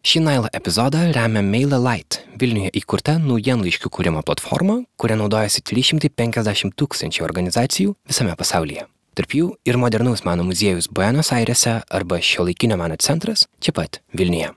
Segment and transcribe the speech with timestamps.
[0.00, 7.92] Šį Nailą epizodą remia MailerLite, Vilniuje įkurta naujienlaiškių kūrimo platforma, kuria naudojasi 350 tūkstančių organizacijų
[8.08, 8.86] visame pasaulyje.
[9.20, 14.54] Tarp jų ir modernaus meno muziejus Buenos Airese arba šiuolaikinio meno centras čia pat Vilniuje.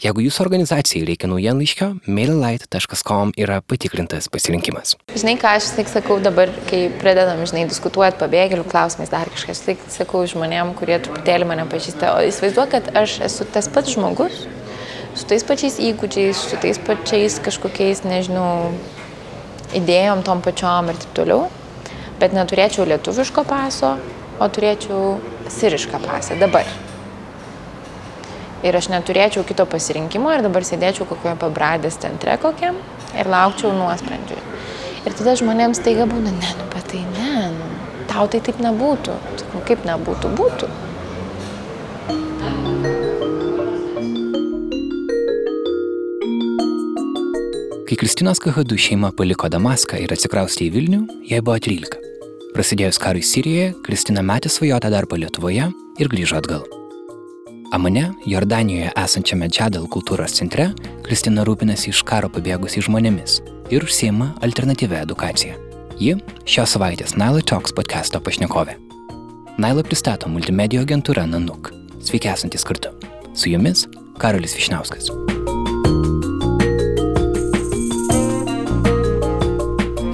[0.00, 4.94] Jeigu jūsų organizacijai reikia naujienlaiškio, maillight.com yra patikrintas pasirinkimas.
[5.12, 9.84] Žinai, ką aš tik sakau dabar, kai pradedam, žinai, diskutuoti pabėgėlių klausimais, dar kažkas, tik
[9.92, 14.46] sakau žmonėm, kurie truputėlį mane pažįsta, o įsivaizduoju, kad aš esu tas pats žmogus,
[15.20, 18.72] su tais pačiais įgūdžiais, su tais pačiais kažkokiais, nežinau,
[19.76, 21.48] idėjom tom pačiom ir taip toliau,
[22.20, 23.96] bet neturėčiau lietuviško paso,
[24.40, 25.18] o turėčiau
[25.52, 26.68] sirišką pasą dabar
[28.66, 32.78] ir aš neturėčiau kito pasirinkimo ir dabar sėdėčiau kokioje pabradės centre kokiam
[33.16, 34.38] ir laukčiau nuosprendžių.
[35.08, 37.68] Ir tada žmonėms taiga būna, ne, nu, bet tai ne, nu,
[38.10, 39.16] tau tai taip nebūtų.
[39.40, 40.68] Sakau, kaip nebūtų, būtų.
[47.90, 51.96] Kai Kristinos Kahadu šeima paliko Damaską ir atsikraustė į Vilnių, jai buvo 13.
[52.54, 55.64] Prasidėjus karui Sirijoje, Kristina metė svajotą darbą Lietuvoje
[55.98, 56.62] ir grįžo atgal.
[57.74, 60.68] Amane, Jordanijoje esančiame Džadal kultūros centre,
[61.02, 63.40] Kristina rūpinasi iš karo pabėgusiais žmonėmis
[63.74, 65.58] ir užsiema alternatyvę edukaciją.
[65.98, 66.14] Ji
[66.46, 68.78] šios savaitės Nailo Talks podcast'o pašnekovė.
[69.58, 71.74] Nailo pristato multimedijų agentūra Nanuk.
[71.98, 72.94] Sveiki esantis kartu.
[73.34, 73.88] Su jumis
[74.22, 75.10] Karolis Višniauskas.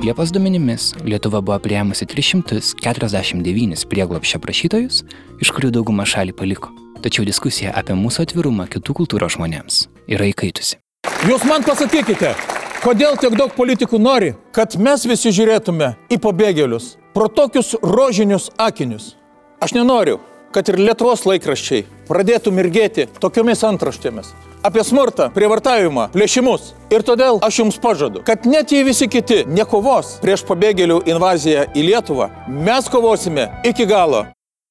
[0.06, 5.00] Liepos duomenimis Lietuva buvo prieimusi 349 prieglopščio prašytojus,
[5.42, 6.70] iš kurių daugumą šalį paliko.
[7.02, 10.78] Tačiau diskusija apie mūsų atvirumą kitų kultūros žmonėms yra įkaitusi.
[11.26, 12.36] Jūs man pasakykite,
[12.84, 19.16] kodėl tiek daug politikų nori, kad mes visi žiūrėtume į pabėgėlius pro tokius rožinius akinius.
[19.58, 20.20] Aš nenoriu,
[20.54, 26.72] kad ir Lietuvos laikraščiai pradėtų mirgėti tokiomis antraštėmis apie smurtą, prievartavimą, plėšimus.
[26.92, 31.84] Ir todėl aš jums pažadu, kad net jei visi kiti nekovos prieš pabėgėlių invaziją į
[31.90, 34.26] Lietuvą, mes kovosime iki galo.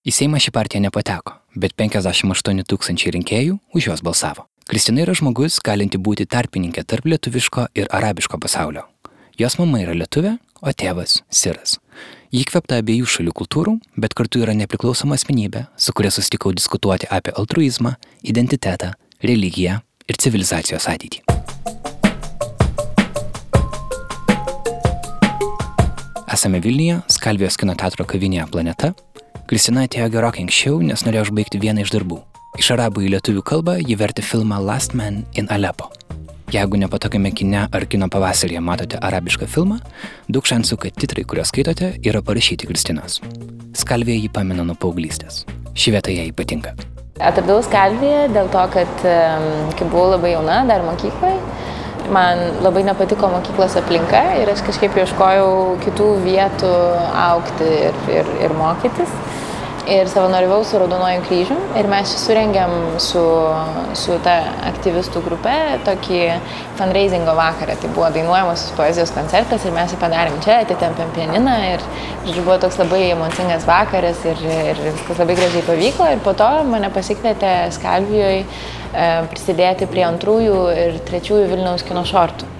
[0.05, 4.45] Į Seimą ši partija nepateko, bet 58 tūkstančiai rinkėjų už juos balsavo.
[4.69, 8.85] Kristina yra žmogus, galinti būti tarpininkė tarp lietuviško ir arabiško pasaulio.
[9.37, 11.77] Jos mama yra lietuvė, o tėvas- siras.
[12.31, 17.31] Ji kvepta abiejų šalių kultūrų, bet kartu yra nepriklausoma asmenybė, su kuria susitikau diskutuoti apie
[17.31, 21.23] altruizmą, identitetą, religiją ir civilizacijos ateitį.
[26.35, 28.91] Esame Vilniuje, Skalvijos kino teatro kavinėje Planeta
[29.45, 32.15] Kristina atėjo gerokai anksčiau, nes norėjo užbaigti vieną iš darbų.
[32.57, 35.91] Iš arabų į lietuvių kalbą ji vertė filmą Last Man in Aleppo.
[36.49, 39.77] Jeigu nepatogiame kine ar kino pavasarėje matote arabišką filmą,
[40.25, 43.19] daug šansų, kad titrai, kuriuos skaitote, yra parašyti Kristinos.
[43.77, 45.43] Skalvėje jį pamena nuo paauglystės.
[45.77, 46.73] Ši vieta jai ypatinga.
[47.15, 51.37] Atradau Skalvėje dėl to, kad kai buvau labai jauna, dar mokykloje,
[52.11, 56.73] man labai nepatiko mokyklos aplinka ir aš kažkaip ieškojau kitų vietų
[57.21, 59.15] aukti ir, ir, ir mokytis
[59.89, 63.23] ir savanoriavau su Raudonuoju kryžium ir mes surengėm su,
[63.97, 64.35] su ta
[64.71, 65.53] aktyvistų grupe
[65.87, 66.21] tokį
[66.79, 67.77] fundraisingo vakarą.
[67.81, 71.85] Tai buvo dainuojamosios poezijos koncertas ir mes jį padarėm čia, atitempėm pianiną ir,
[72.27, 74.41] ir buvo toks labai emocingas vakaras ir,
[74.71, 78.43] ir viskas labai gražiai pavyko ir po to mane pasikvietė Skalvijoje
[79.31, 82.51] prisidėti prie antrųjų ir trečiųjų Vilniaus kino šortų.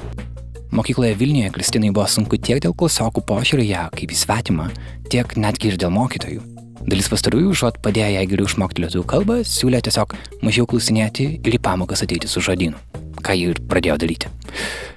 [0.75, 4.67] Mokykloje Vilniuje Kristinai buvo sunku tiek dėl klasiokų požiūrį ją kaip į svetimą,
[5.07, 6.54] tiek netgi ir dėl mokytojų.
[6.83, 11.61] Dalis pastarųjų užuot padėję jai geriau išmokti lietuvių kalbą, siūlė tiesiog mažiau klausinėti ir į
[11.63, 12.77] pamokas ateiti su žodynu,
[13.25, 14.31] ką ji ir pradėjo daryti.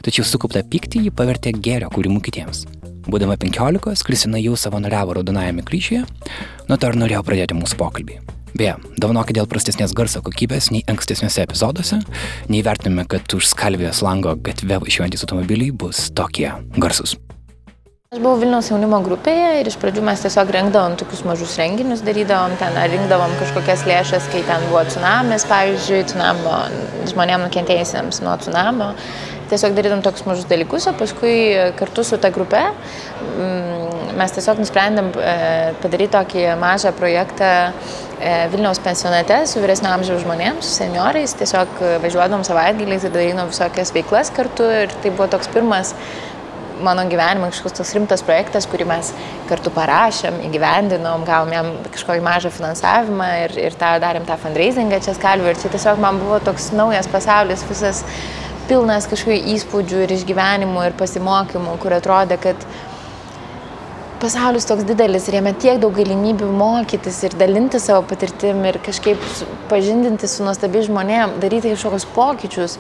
[0.05, 2.67] Tačiau sukauptą pyktį ji pavertė gėrio kūrimu kitiems.
[3.09, 6.03] Būdama 15, Kristina jau savanoriavo Raudonajame kryžiuje,
[6.69, 8.19] nuo to ir norėjau pradėti mūsų pokalbį.
[8.59, 12.01] Beje, davnokit dėl prastesnės garso kokybės nei ankstesniuose epizoduose,
[12.53, 17.17] nei vertiname, kad už skalvijos lango gatve važiuojantys automobiliai bus tokie garsus.
[18.09, 22.55] Aš buvau Vilniaus jaunimo grupėje ir iš pradžių mes tiesiog rengdavom tokius mažus renginius, darydavom
[22.57, 26.55] ten, ar rinkdavom kažkokias lėšas, kai ten buvo tsunamis, pavyzdžiui, tsunamio,
[27.11, 28.87] žmonėm nukentėjusiems nuo tsunamio.
[29.53, 31.35] Tiesiog darydavom tokius mažus dalykus, o paskui
[31.77, 35.37] kartu su ta grupe mm, mes tiesiog nusprendėm e,
[35.85, 41.37] padaryti tokį mažą projektą e, Vilniaus pensionate su vyresnio amžiaus žmonėms, su seniorais.
[41.45, 41.77] Tiesiog
[42.07, 45.93] važiuodom savaitgaliais ir darydavom visokias veiklas kartu ir tai buvo toks pirmas
[46.85, 49.13] mano gyvenime kažkoks toks rimtas projektas, kurį mes
[49.51, 55.17] kartu parašėm, įgyvendinom, gavom jam kažkokį mažą finansavimą ir, ir tą darėm tą fundraisingą čia
[55.17, 55.53] skalviu.
[55.53, 58.05] Ir čia tiesiog man buvo toks naujas pasaulis, visas
[58.69, 62.69] pilnas kažkokių įspūdžių ir išgyvenimų ir pasimokymų, kur atrodė, kad
[64.23, 69.23] pasaulis toks didelis ir jame tiek daug galimybių mokytis ir dalinti savo patirtim ir kažkaip
[69.71, 72.79] pažindinti su nuostabi žmonėm, daryti kažkokius pokyčius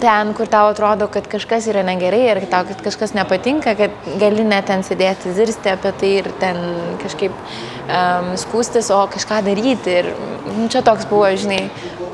[0.00, 4.46] ten, kur tau atrodo, kad kažkas yra negerai ir tau, kad kažkas nepatinka, kad gali
[4.46, 6.60] net ten sėdėti, zirsti apie tai ir ten
[7.02, 10.00] kažkaip um, skūstis, o kažką daryti.
[10.02, 10.10] Ir
[10.54, 11.62] nu, čia toks buvo, žinai,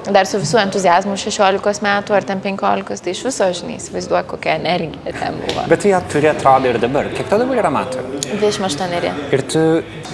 [0.09, 4.56] dar su visų entuzijazmu 16 metų ar ten 15, tai iš viso, žinai, įsivaizduoju, kokia
[4.61, 5.67] energija ten buvo.
[5.71, 7.11] Bet tu ją turi atrodo ir dabar.
[7.17, 8.06] Kiek tau dabar yra metų?
[8.31, 9.11] 28.
[9.35, 9.65] Ir tu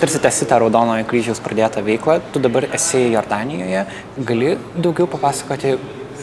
[0.00, 3.86] tarsi tęsi tą Raudonojo kryžiaus pradėtą veiklą, tu dabar esi Jordanijoje,
[4.26, 5.76] gali daugiau papasakoti,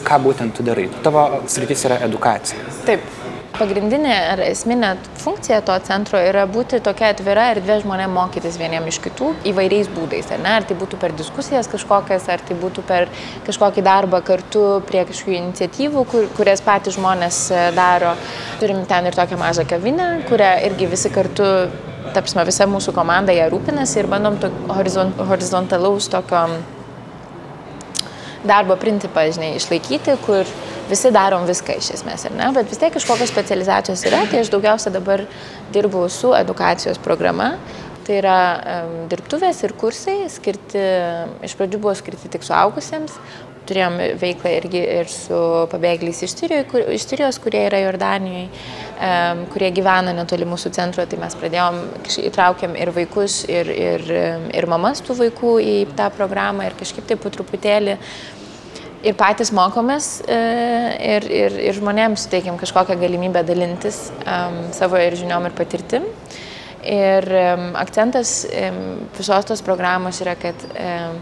[0.06, 0.88] ką būtent tu darai.
[1.04, 2.64] Tavo sritis yra edukacija.
[2.88, 3.12] Taip.
[3.54, 4.88] Pagrindinė ar esminė
[5.22, 10.32] funkcija to centro yra būti tokia atvira erdvė žmonėm mokytis vieniem iš kitų įvairiais būdais.
[10.34, 10.56] Ar, ne?
[10.58, 13.06] ar tai būtų per diskusijas kažkokias, ar tai būtų per
[13.46, 18.16] kažkokį darbą kartu prie kažkokių iniciatyvų, kur, kurias patys žmonės e, daro.
[18.58, 21.46] Turim ten ir tokią mažą kavinę, kurią irgi visi kartu
[22.14, 24.50] tapsime, visa mūsų komanda ją rūpinasi ir bandom to
[25.30, 26.48] horizontalaus tokio
[28.48, 30.48] darbo principą, žinai, išlaikyti, kur
[30.90, 34.52] visi darom viską iš esmės, ar ne, bet vis tiek kažkokios specializacijos yra, tai aš
[34.52, 35.24] daugiausia dabar
[35.74, 37.54] dirbu su edukacijos programa.
[38.04, 40.80] Tai yra um, dirbtuvės ir kursai skirti,
[41.46, 43.14] iš pradžių buvo skirti tik suaugusiems,
[43.68, 45.38] turėjom veiklą irgi ir su
[45.72, 46.36] pabėgėliais iš,
[46.70, 48.46] kur, iš Sirijos, kurie yra Jordanijoje,
[48.94, 51.80] um, kurie gyvena netoli mūsų centro, tai mes pradėjom,
[52.28, 54.06] įtraukėm ir vaikus, ir, ir,
[54.54, 57.98] ir mamas tų vaikų į tą programą ir kažkaip taip po truputėlį
[59.04, 60.38] ir patys mokomės e,
[61.14, 66.08] ir, ir, ir žmonėms suteikiam kažkokią galimybę dalintis um, savo ir žiniom ir patirtim.
[66.84, 68.80] Ir um, akcentas um,
[69.16, 71.20] visos tos programos yra, kad um,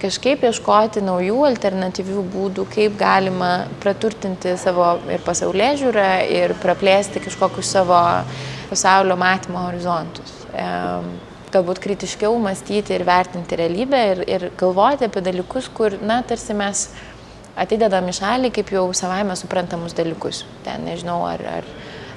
[0.00, 7.74] kažkaip ieškoti naujų alternatyvių būdų, kaip galima praturtinti savo ir pasaulė žiūrą ir praplėsti kažkokius
[7.76, 8.00] savo
[8.70, 10.38] pasaulio matymo horizontus.
[11.50, 16.86] Galbūt kritiškiau mąstyti ir vertinti realybę ir, ir galvoti apie dalykus, kur, na, tarsi mes
[17.58, 20.44] atidedam į šalį kaip jau savaime suprantamus dalykus.
[20.66, 21.66] Ten nežinau, ar, ar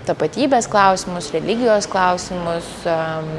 [0.08, 3.32] tapatybės klausimus, religijos klausimus, um,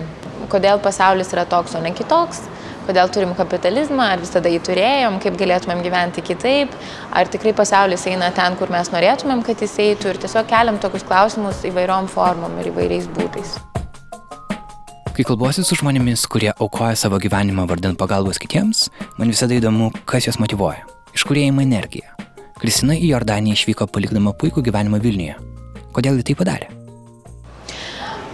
[0.52, 2.43] kodėl pasaulis yra toks, o ne kitoks,
[2.87, 6.75] kodėl turim kapitalizmą, ar visada jį turėjom, kaip galėtumėm gyventi kitaip,
[7.13, 11.07] ar tikrai pasaulis eina ten, kur mes norėtumėm, kad jis eitų ir tiesiog keliam tokius
[11.09, 13.57] klausimus įvairiom formom ir įvairiais būdais.
[15.15, 20.27] Kai kalbuosi su žmonėmis, kurie aukoja savo gyvenimą vardant pagalbos kitiems, man visada įdomu, kas
[20.27, 20.83] juos motivuoja,
[21.15, 22.11] iš kur jie ima energiją.
[22.59, 25.37] Kristina į Jordaniją išvyko palikdama puikų gyvenimą Vilniuje.
[25.95, 26.74] Kodėl ji tai padarė?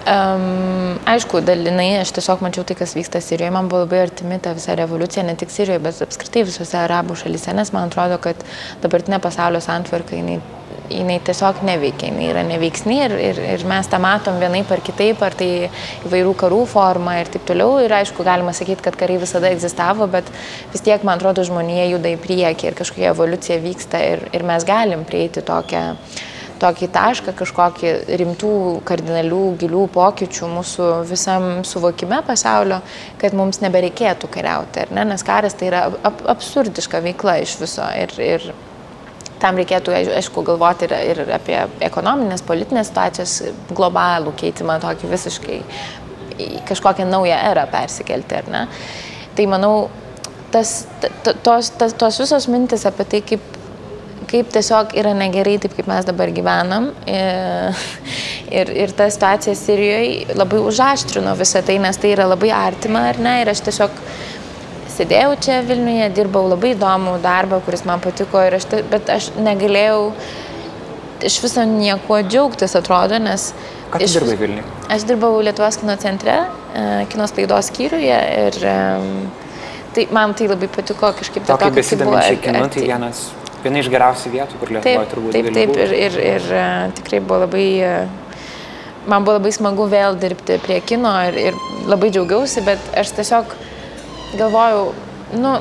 [0.00, 4.54] Um, aišku, dalinai aš tiesiog mačiau tai, kas vyksta Sirijoje, man buvo labai artimi ta
[4.56, 8.40] visa revoliucija, ne tik Sirijoje, bet apskritai visose arabų šalyse, nes man atrodo, kad
[8.80, 10.38] dabartinė pasaulio santvarka, jinai
[10.90, 15.20] jinai tiesiog neveikia, jinai yra neveiksni ir, ir, ir mes tą matom vienai par kitaip,
[15.22, 15.68] ar tai
[16.08, 17.78] įvairių karų forma ir taip toliau.
[17.84, 20.26] Ir aišku, galima sakyti, kad karai visada egzistavo, bet
[20.72, 24.66] vis tiek, man atrodo, žmonija juda į priekį ir kažkokia evoliucija vyksta ir, ir mes
[24.66, 25.84] galim prieiti tokią
[26.60, 28.54] tokį tašką, kažkokį rimtų,
[28.88, 32.80] kardinalių, gilių pokyčių mūsų visam suvokime pasaulio,
[33.20, 35.06] kad mums nebereikėtų kariauti, ne?
[35.12, 37.86] nes karas tai yra ab absurdiška veikla iš viso.
[38.00, 38.50] Ir, ir
[39.40, 43.38] tam reikėtų, aišku, galvoti ir, ir apie ekonominės, politinės situacijos
[43.72, 45.62] globalų keitimą, tokį visiškai
[46.68, 48.66] kažkokią naują erą persikelti, ar ne?
[49.36, 49.74] Tai manau,
[50.52, 50.86] tas,
[51.24, 53.44] tos, tos, tos visos mintis apie tai, kaip,
[54.30, 56.90] kaip tiesiog yra negerai taip, kaip mes dabar gyvenam.
[58.50, 63.20] Ir, ir ta situacija Sirijoje labai užaštrino visą tai, nes tai yra labai artima, ar
[63.22, 63.36] ne?
[63.42, 63.98] Ir aš tiesiog
[65.00, 70.10] sėdėjau čia Vilniuje, dirbau labai įdomų darbą, kuris man patiko, aš, bet aš negalėjau
[71.26, 73.50] iš viso nieko džiaugtis, atrodo, nes...
[73.90, 74.66] Ką tu dirbai Vilniuje?
[74.94, 76.36] Aš dirbau Lietuvos kino centre,
[76.74, 78.58] e, kino sklaidos skyriuje ir
[79.94, 81.56] tai, man tai labai patiko kažkaip tai.
[81.56, 83.24] Tokį besidominčiai kinu, tai vienas,
[83.64, 85.36] viena iš geriausių vietų, kur Lietuvoje turbūt.
[85.36, 86.66] Taip, taip, ir, ir, ir, e,
[87.00, 87.66] tikrai buvo labai
[89.08, 93.54] man buvo labai smagu vėl dirbti prie kino ir, ir labai džiaugiausi, bet aš tiesiog
[94.38, 94.90] galvojau,
[95.40, 95.54] nu,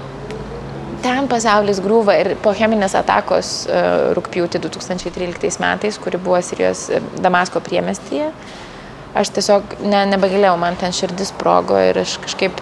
[1.03, 6.99] ten pasaulis grūva ir po cheminės atakos uh, rūpjūti 2013 metais, kuri buvo Sirijos e,
[7.23, 8.31] Damasko priemestyje,
[9.17, 12.59] aš tiesiog ne, nebegalėjau, man ten širdis sprogo ir aš kažkaip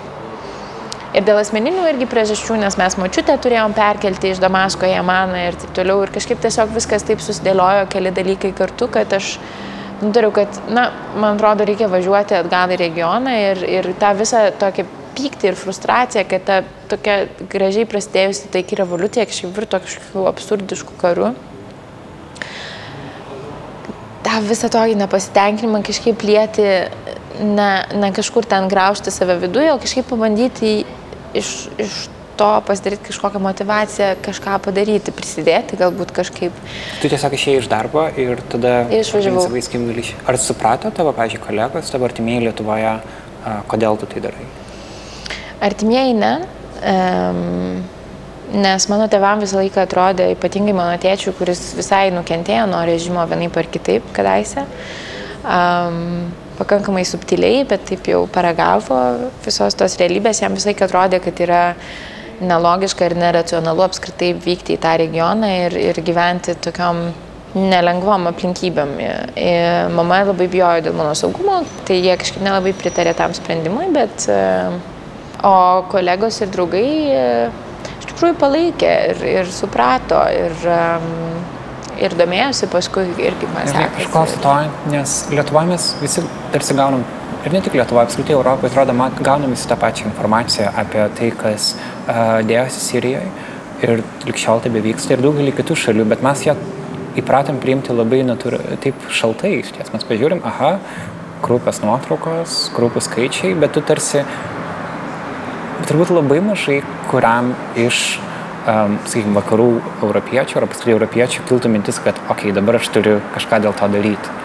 [1.18, 5.58] ir dėl asmeninių irgi priežasčių, nes mes mačiutę turėjom perkelti iš Damasko į Amaną ir
[5.58, 9.38] taip toliau ir kažkaip tiesiog viskas taip susidėliojo, keli dalykai kartu, kad aš
[10.04, 14.86] nutariau, kad, na, man atrodo, reikia važiuoti atgal į regioną ir, ir tą visą tokį
[15.18, 16.60] pyktį ir frustraciją, kad ta
[16.92, 17.18] tokia
[17.50, 21.32] gražiai prasidėjusi taiki revoliucija kažkaip virto kažkokiu absurdišku karu.
[24.28, 26.68] Ta visą tokį nepasitenkinimą kažkaip lieti
[27.42, 30.86] ne, ne kažkur ten graužti save viduje, o kažkaip pabandyti
[31.40, 31.52] iš,
[31.82, 31.98] iš
[32.38, 36.62] to pasidaryti kažkokią motivaciją, kažką padaryti, prisidėti galbūt kažkaip.
[37.02, 39.48] Tu tiesiog išėjai iš darbo ir tada išvažiavau.
[40.30, 42.96] Ar suprato tavo, pažiūrėjau, kolegos, tavo artimieji Lietuvoje,
[43.72, 44.50] kodėl tu tai darai?
[45.66, 46.34] Artimieji ne.
[46.86, 47.86] Um,
[48.48, 53.58] Nes mano tėvam visą laiką atrodė, ypatingai mano tėčiui, kuris visai nukentėjo nuo režimo vienaip
[53.60, 54.64] ar kitaip kadaise,
[55.44, 59.00] um, pakankamai subtiliai, bet taip jau paragavo
[59.46, 61.62] visos tos realybės, jam visai atrodė, kad yra
[62.42, 67.08] nelogiška ir neracionalu apskritai vykti į tą regioną ir, ir gyventi tokiom
[67.58, 68.92] nelengvom aplinkybėm.
[69.42, 74.28] Ir mama labai bijojo dėl mano saugumo, tai jie kažkaip nelabai pritarė tam sprendimui, bet
[75.48, 75.56] o
[75.90, 76.86] kolegos ir draugai
[78.18, 81.10] tikrųjų palaikė ir, ir suprato ir, um,
[82.04, 84.06] ir domėjosi paskui ir kaip man sekasi.
[84.06, 84.56] Aš klausiu to,
[84.94, 86.24] nes Lietuvoje mes visi
[86.54, 87.04] tarsi gaunam,
[87.44, 91.74] ir ne tik Lietuvoje, apskritai Europoje, atrodo, gaunam visi tą pačią informaciją apie tai, kas
[91.76, 93.30] uh, dėjosi Sirijoje
[93.86, 96.56] ir likščiol tai bevyksta ir daugelį kitų šalių, bet mes ją
[97.18, 99.92] įpratom priimti labai natūra, taip šaltai iš ties.
[99.94, 100.78] Mes pažiūrim, aha,
[101.46, 104.24] krūpės nuotraukos, krūpų skaičiai, bet tu tarsi
[105.88, 108.18] turbūt labai mažai kuriam iš,
[108.68, 109.70] um, sakykime, vakarų
[110.04, 113.90] europiečių ar apskritai europiečių kiltų mintis, kad, okei, okay, dabar aš turiu kažką dėl to
[113.94, 114.36] daryti.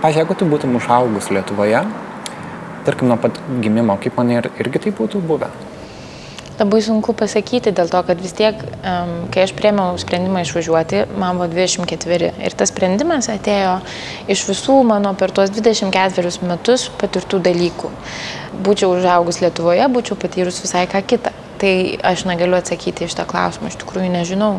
[0.00, 1.82] Pavyzdžiui, jeigu tu būtum užaugus Lietuvoje,
[2.86, 5.50] tarkim, nuo pat gimimo, kaip man ir, irgi tai būtų buvę.
[6.60, 11.40] Labai sunku pasakyti dėl to, kad vis tiek, um, kai aš priemiau sprendimą išvažiuoti, man
[11.40, 13.78] buvo 24 ir tas sprendimas atėjo
[14.28, 17.94] iš visų mano per tuos 24 metus patirtų dalykų.
[18.60, 21.32] Būčiau užaugus Lietuvoje, būčiau patyrus visai ką kitą.
[21.60, 21.72] Tai
[22.08, 24.54] aš negaliu atsakyti iš tą klausimą, iš tikrųjų nežinau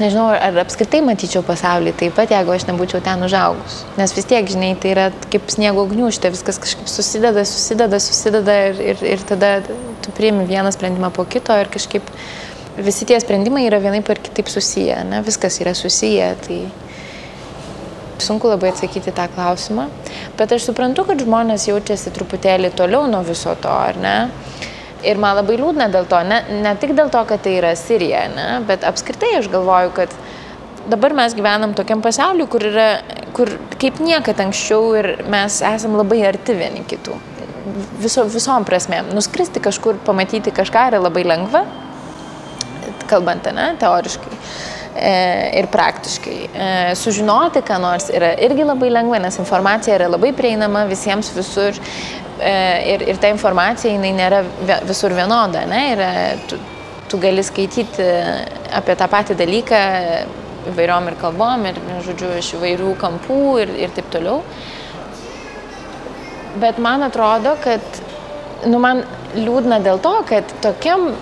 [0.00, 3.82] nežinau, ar apskritai matyčiau pasaulį taip pat, jeigu aš nebūčiau ten užaugus.
[3.98, 8.80] Nes vis tiek, žinai, tai yra kaip sniego gniužtė, viskas kažkaip susideda, susideda, susideda ir,
[8.92, 9.52] ir, ir tada
[10.02, 12.08] tu priimi vieną sprendimą po kito ir kažkaip
[12.78, 15.20] visi tie sprendimai yra vienaip ar kitaip susiję, ne?
[15.26, 16.32] viskas yra susiję.
[16.46, 16.60] Tai
[18.22, 19.88] sunku labai atsakyti tą klausimą,
[20.38, 24.16] bet aš suprantu, kad žmonės jaučiasi truputėlį toliau nuo viso to, ar ne?
[25.02, 28.26] Ir man labai liūdna dėl to, ne, ne tik dėl to, kad tai yra Sirija,
[28.30, 30.14] ne, bet apskritai aš galvoju, kad
[30.90, 32.88] dabar mes gyvenam tokiam pasauliu, kur yra,
[33.34, 33.50] kur
[33.82, 37.18] kaip niekada anksčiau ir mes esam labai arti vieni kitų.
[38.02, 39.12] Viso, visom prasmėm.
[39.14, 41.64] Nuskristi kažkur, pamatyti kažką yra labai lengva,
[43.10, 44.38] kalbant, ne, teoriškai.
[44.92, 45.12] E,
[45.56, 46.34] ir praktiškai.
[46.52, 46.66] E,
[47.00, 51.78] sužinoti, ką nors yra irgi labai lengva, nes informacija yra labai prieinama visiems visur.
[52.42, 52.52] E,
[52.92, 54.42] ir, ir ta informacija, jinai nėra
[54.84, 55.82] visur vienoda, ne?
[55.96, 56.60] E, tu,
[57.08, 58.04] tu gali skaityti
[58.76, 59.80] apie tą patį dalyką
[60.72, 64.42] įvairiom ir kalbom, ir, žodžiu, iš įvairių kampų ir, ir taip toliau.
[66.60, 68.02] Bet man atrodo, kad,
[68.68, 69.06] nu, man
[69.38, 71.14] liūdna dėl to, kad tokiam,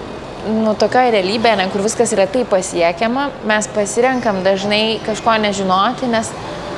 [0.49, 6.31] nu, tokioje realybėje, ne, kur viskas yra taip pasiekiama, mes pasirenkam dažnai kažko nežinoti, nes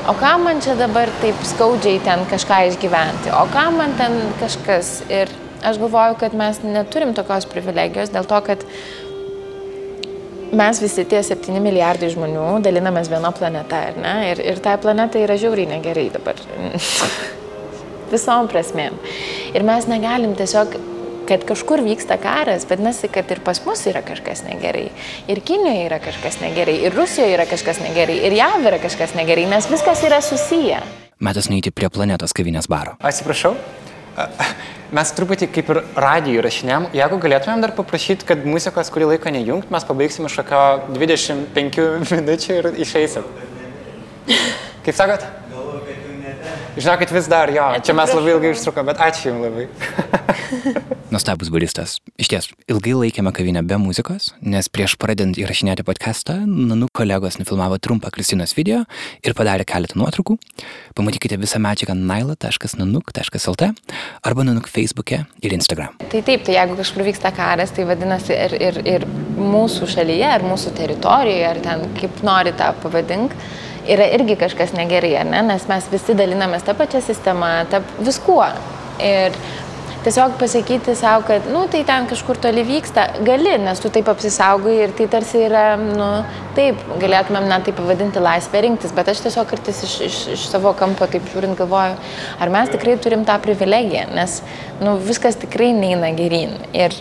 [0.09, 5.01] o kam man čia dabar taip skaudžiai ten kažką išgyventi, o kam man ten kažkas.
[5.13, 5.31] Ir
[5.63, 8.65] aš galvoju, kad mes neturim tokios privilegijos dėl to, kad
[10.53, 14.17] mes visi tie 7 milijardai žmonių dalinamės viena planeta, ar ne?
[14.33, 16.41] Ir, ir tai planetai yra žiauriai negerai dabar.
[18.13, 18.99] Visom prasmėm.
[19.57, 20.77] Ir mes negalim tiesiog
[21.33, 24.91] kad kažkur vyksta karas, vadinasi, kad ir pas mus yra kažkas negerai.
[25.33, 29.47] Ir Kinijoje yra kažkas negerai, ir Rusijoje yra kažkas negerai, ir JAV yra kažkas negerai,
[29.49, 30.83] nes viskas yra susiję.
[31.25, 32.99] Metas neįti prie planetos kavinės baro.
[33.01, 33.55] Atsiprašau.
[34.93, 39.73] Mes truputį kaip ir radijų rašinėm, jeigu galėtumėm dar paprašyti, kad muzikos kurį laiką nejungt,
[39.73, 43.25] mes pabaigsim iš kokio 25 minučių ir išeisim.
[44.85, 45.25] Kaip sakot?
[46.73, 49.67] Žinokit, vis dar jo, čia mes labai ilgai užtrukom, bet ačiū Jums labai.
[51.13, 51.99] Nuostabus baristas.
[52.17, 57.77] Iš ties, ilgai laikėme kavinę be muzikos, nes prieš pradedant įrašinėti podcastą, Nanu kolegos nufilmavo
[57.77, 58.79] trumpą Kristinos video
[59.21, 60.39] ir padarė keletą nuotraukų.
[60.97, 63.69] Pamatykite visą medžiagą naila.nanuk.lt
[64.25, 65.99] arba nanuk Facebook'e ir Instagram.
[66.07, 69.05] Tai taip, tai jeigu kažkur vyksta karas, tai vadinasi ir, ir, ir
[69.37, 73.37] mūsų šalyje, ar mūsų teritorijoje, ar ten kaip nori tą pavadink
[73.89, 75.43] yra irgi kažkas negerai, ne?
[75.51, 78.45] Nes mes visi dalinamės tą pačią sistemą, tą viskuo.
[79.03, 79.37] Ir
[80.05, 84.75] tiesiog pasakyti savo, kad, nu, tai ten kažkur toli vyksta, gali, nes tu taip apsisaugai
[84.87, 86.09] ir tai tarsi yra, nu,
[86.57, 90.75] taip, galėtumėm net tai pavadinti laisvę rinktis, bet aš tiesiog kartais iš, iš, iš savo
[90.79, 91.97] kampo taip žiūrint galvoju,
[92.43, 94.41] ar mes tikrai turim tą privilegiją, nes,
[94.83, 96.59] nu, viskas tikrai neina gerin.
[96.75, 96.99] Ir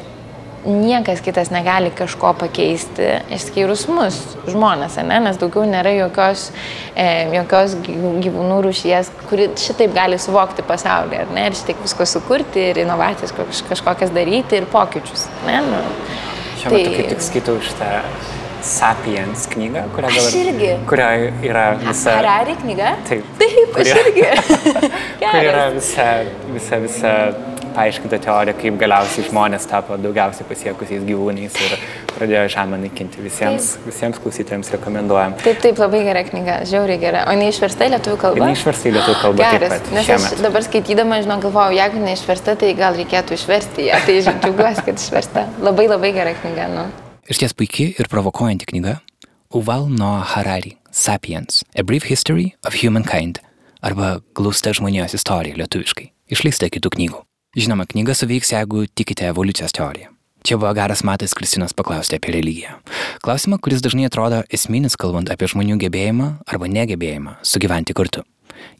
[0.65, 5.20] niekas kitas negali kažko pakeisti, išskyrus mus, žmonės, ne?
[5.25, 6.50] nes daugiau nėra jokios,
[6.96, 11.48] e, jokios gyvūnų rūšies, kuri šitaip gali suvokti pasaulį, ne?
[11.50, 13.34] ir šitaip visko sukurti, ir inovacijas
[13.70, 15.27] kažkokias daryti, ir pokyčius.
[15.48, 15.62] Ne?
[15.65, 15.82] Nu,
[16.62, 16.98] Šiuo metu tai...
[17.00, 17.91] kaip tik skaitau šitą
[18.62, 20.25] Sapiens knygą, kurią gal...
[20.27, 20.74] Aš irgi.
[20.89, 22.13] Kurioje yra visa...
[22.20, 22.91] Harari knyga?
[23.10, 23.32] Taip.
[23.41, 24.27] Taip, aš irgi.
[25.24, 26.06] kur yra visa,
[26.53, 27.15] visa, visa
[27.75, 31.75] paaiškinta teorija, kaip galiausiai žmonės tapo daugiausiai pasiekusiais gyvūnais ir
[32.13, 33.22] pradėjo žemę naikinti.
[33.24, 33.90] Visiems, taip.
[33.90, 35.36] visiems klausytojams rekomenduojam.
[35.44, 37.25] Taip, taip, labai gera knyga, žiauriai gera.
[37.32, 38.50] O neišversta į lietuvių kalbą?
[38.51, 39.46] Neišversta į lietuvių kalbą.
[39.46, 40.28] Geras, pat, nes šiemet.
[40.32, 44.01] aš dabar skaitydama, žinau, galvojau, jeigu neišversta, tai gal reikėtų išversti ją.
[44.08, 45.46] Tai džiaugiuosi, kad išversta.
[45.63, 46.68] Labai labai gera knyga.
[46.74, 46.90] Nu.
[47.32, 49.00] Iš ties puikiai ir provokuojanti knyga.
[49.51, 53.42] Uval Noah Harari, Sapiens, A Brief History of Humankind
[53.82, 57.22] arba Glausta žmonijos istorija lietuviškai, išleista kitų knygų.
[57.51, 60.13] Žinoma, knyga suveiks, jeigu tikite evoliucijos teoriją.
[60.48, 62.77] Čia buvo geras matas Kristinos paklausti apie religiją.
[63.22, 68.24] Klausimą, kuris dažnai atrodo esminis kalbant apie žmonių gebėjimą arba negebėjimą sugyventi kartu.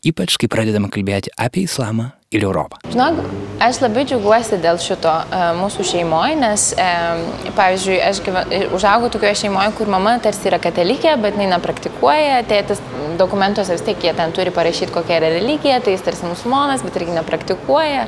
[0.08, 2.78] Ypač, kai pradedame kalbėti apie islamą ir Europą.
[2.88, 3.18] Žinok,
[3.60, 7.26] aš labai džiaugiuosi dėl šito uh, mūsų šeimoje, nes, um,
[7.58, 8.46] pavyzdžiui, aš gyva,
[8.78, 12.80] užaugau tokioje šeimoje, kur mama tarsi yra katalikė, bet jinai nepraktikuoja, tėtis
[13.20, 17.02] dokumentuose vis tiek jie ten turi parašyti, kokia yra religija, tai jis tarsi musulmonas, bet
[17.02, 18.08] irgi nepraktikuoja.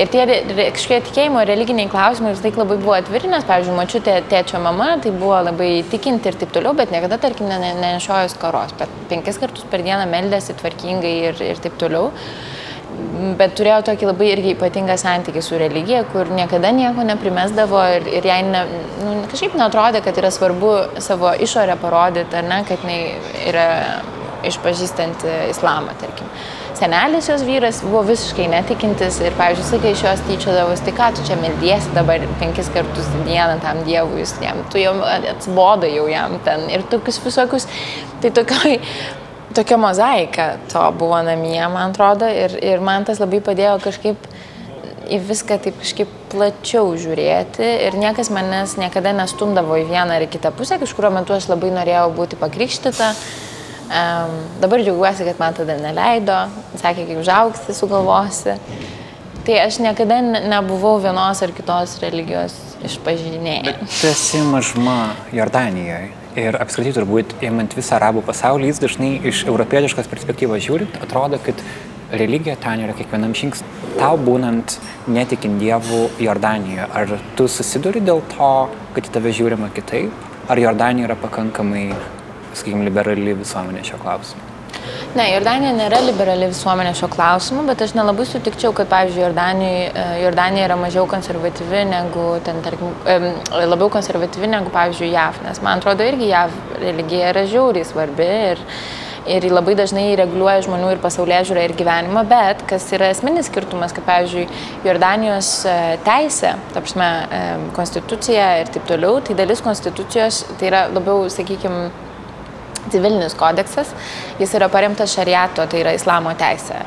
[0.00, 4.62] Ir tie kažkokie tikėjimo religiniai klausimai vis tiek labai buvo atviri, nes, pavyzdžiui, mačiutė tėčio
[4.64, 9.36] mama, tai buvo labai tikinti ir taip toliau, bet niekada, tarkim, nenešojus karos, bet penkis
[9.44, 12.08] kartus per dieną meldėsi tvarkingai ir, ir taip toliau
[13.38, 18.28] bet turėjo tokį labai irgi ypatingą santykį su religija, kur niekada nieko neprimesdavo ir, ir
[18.30, 18.62] jai ne,
[19.02, 20.74] nu, kažkaip netrodė, kad yra svarbu
[21.04, 23.00] savo išorę parodyti, ar ne, kad jinai
[23.50, 23.68] yra
[24.48, 26.30] išpažįstanti islamą, tarkim.
[26.78, 31.24] Senelis jos vyras buvo visiškai netikintis ir, pavyzdžiui, sakai, iš jos tyčiodavus, tai ką tu
[31.26, 36.68] čia meldiesi dabar penkis kartus dieną tam dievui, jam, tu jau atsiboda jau jam ten
[36.70, 37.66] ir tokius visokius,
[38.22, 38.78] tai tokioj
[39.54, 44.28] tokia mozaika to buvo namie, man atrodo, ir, ir man tas labai padėjo kažkaip
[45.08, 50.30] į viską taip kažkaip plačiau žiūrėti ir niekas manęs niekada nestumdavo į vieną ar į
[50.34, 53.12] kitą pusę, kažkurio metu aš labai norėjau būti pakrikštyta.
[53.88, 56.36] Um, dabar džiaugiuosi, kad man tada neleido,
[56.76, 58.58] sakė, kai užaugsi, sugalvosi.
[59.46, 63.78] Tai aš niekada nebuvau vienos ar kitos religijos išpažinėjai.
[63.88, 66.12] Tu esi mažuma Jordanijoje.
[66.38, 71.62] Ir apskritai turbūt, įmant visą arabų pasaulį, jis dažnai iš europietiškos perspektyvos žiūrint, atrodo, kad
[72.14, 73.94] religija ten yra kiekvienam žingsniui.
[73.98, 74.76] Tau būnant
[75.10, 78.52] netikint dievų Jordanijoje, ar tu susiduri dėl to,
[78.94, 81.88] kad į tave žiūrima kitaip, ar Jordanija yra pakankamai,
[82.52, 84.47] sakykime, liberali visuomenė šio klausimu?
[85.16, 90.68] Ne, Jordanija nėra liberali visuomenė šio klausimu, bet aš nelabai sutikčiau, kad, pavyzdžiui, Jordanija, Jordanija
[90.68, 92.92] yra mažiau konservatyvi negu, ten, tarkim,
[93.56, 98.60] labiau konservatyvi negu, pavyzdžiui, JAV, nes man atrodo irgi JAV religija yra žiauriai svarbi ir,
[99.28, 103.94] ir labai dažnai reguliuoja žmonių ir pasaulyje žiūrą ir gyvenimą, bet kas yra esminis skirtumas,
[103.96, 104.44] kad, pavyzdžiui,
[104.86, 107.08] Jordanijos e, teisė, ta prasme,
[107.76, 111.88] konstitucija ir taip toliau, tai dalis konstitucijos, tai yra labiau, sakykime,
[112.92, 113.94] civilinis kodeksas,
[114.40, 116.78] jis yra paremtas šariato, tai yra islamo teisė.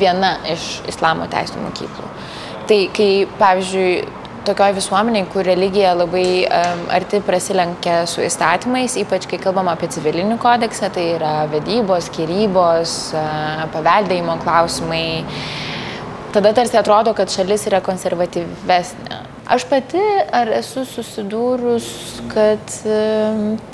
[0.00, 2.08] Viena iš islamo teisų mokyklų.
[2.70, 3.92] Tai kai, pavyzdžiui,
[4.44, 10.38] tokioje visuomeniai, kur religija labai um, arti prasilenkia su įstatymais, ypač kai kalbam apie civilinį
[10.40, 15.04] kodeksą, tai yra vedybos, skirybos, uh, paveldėjimo klausimai,
[16.34, 19.20] tada tarsi atrodo, kad šalis yra konservatyvesnė.
[19.50, 19.98] Aš pati
[20.30, 21.86] ar esu susidūrus,
[22.30, 22.74] kad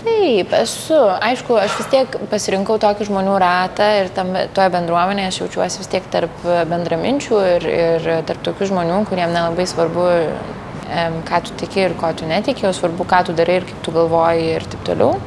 [0.00, 0.96] taip, esu.
[1.12, 5.92] Aišku, aš vis tiek pasirinkau tokį žmonių ratą ir tam, toje bendruomenėje aš jaučiuosi vis
[5.92, 10.08] tiek tarp bendraminčių ir, ir tarp tokių žmonių, kuriems nelabai svarbu,
[11.28, 13.92] ką tu tiki ir ko tu netiki, o svarbu, ką tu darai ir kaip tu
[14.00, 15.20] galvoji ir taip toliau.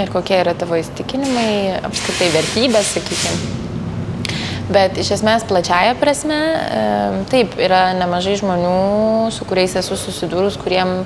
[0.00, 3.67] Ir kokie yra tavo įstikinimai, apskritai vertybės, sakykime.
[4.68, 6.38] Bet iš esmės plačiaja prasme,
[7.32, 8.72] taip, yra nemažai žmonių,
[9.32, 10.98] su kuriais esu susidūrus, kuriem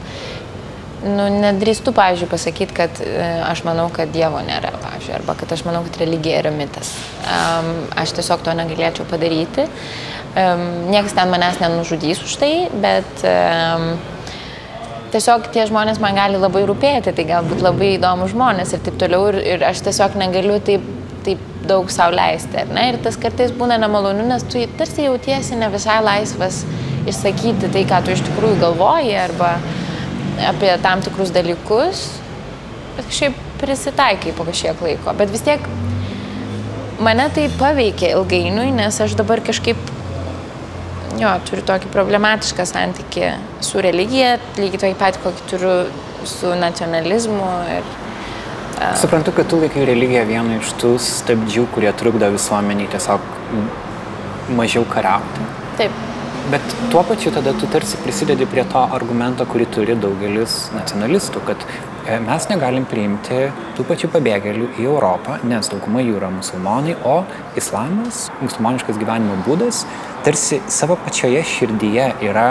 [1.07, 3.13] nu, nedrįstu, pavyzdžiui, pasakyti, kad e,
[3.47, 6.95] aš manau, kad Dievo nėra, pavyzdžiui, arba kad aš manau, kad religija yra mitas.
[7.99, 9.69] Aš tiesiog to negalėčiau padaryti.
[10.35, 13.23] Niekas ten manęs nenužudys už tai, bet
[15.13, 19.29] tiesiog tie žmonės man gali labai rūpėti, tai galbūt labai įdomu žmonės ir taip toliau.
[19.33, 20.87] Ir, ir aš tiesiog negaliu taip
[21.69, 22.89] daug savo leisti, ar ne?
[22.93, 26.63] Ir tas kartais būna nemalonu, nes tu tarsi jautiesi ne visai laisvas
[27.09, 29.55] išsakyti tai, ką tu iš tikrųjų galvoji, arba
[30.49, 32.05] apie tam tikrus dalykus,
[32.97, 35.15] bet kažkaip prisitaikai po kažkiek laiko.
[35.19, 35.65] Bet vis tiek
[37.03, 39.79] mane tai paveikė ilgainiui, nes aš dabar kažkaip
[41.21, 43.33] jo, turiu tokį problematišką santykį
[43.65, 45.75] su religija, lygiai tokį patį, kokį turiu
[46.29, 47.51] su nacionalizmu.
[47.77, 48.02] Ir.
[49.01, 53.29] Suprantu, kad tu laikai religiją vienu iš tų stabdžių, kurie trukdo visuomeniai tiesiog
[54.59, 55.47] mažiau kariauti.
[55.81, 56.01] Taip.
[56.51, 61.63] Bet tuo pačiu tada tu tarsi prisidedi prie to argumento, kurį turi daugelis nacionalistų, kad
[62.03, 63.45] E, mes negalim priimti
[63.77, 67.21] tų pačių pabėgėlių į Europą, nes dauguma jų yra musulmonai, o
[67.59, 69.85] islamas, musulmoniškas gyvenimo būdas,
[70.27, 72.49] tarsi savo pačioje širdyje yra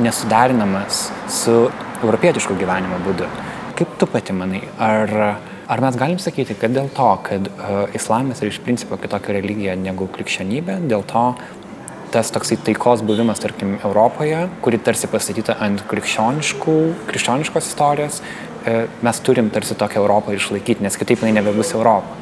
[0.00, 1.66] nesudarinamas su
[2.00, 3.28] europietišku gyvenimo būdu.
[3.76, 5.12] Kaip tu pati manai, ar,
[5.68, 9.76] ar mes galim sakyti, kad dėl to, kad uh, islamas yra iš principo kitokia religija
[9.78, 11.26] negu krikščionybė, dėl to
[12.14, 18.20] tas toksai taikos buvimas, tarkim, Europoje, kuri tarsi pastatyta ant krikščioniškos istorijos,
[18.64, 22.16] E, mes turim tarsi tokią Europą išlaikyti, nes kitaip jinai nebebus Europa.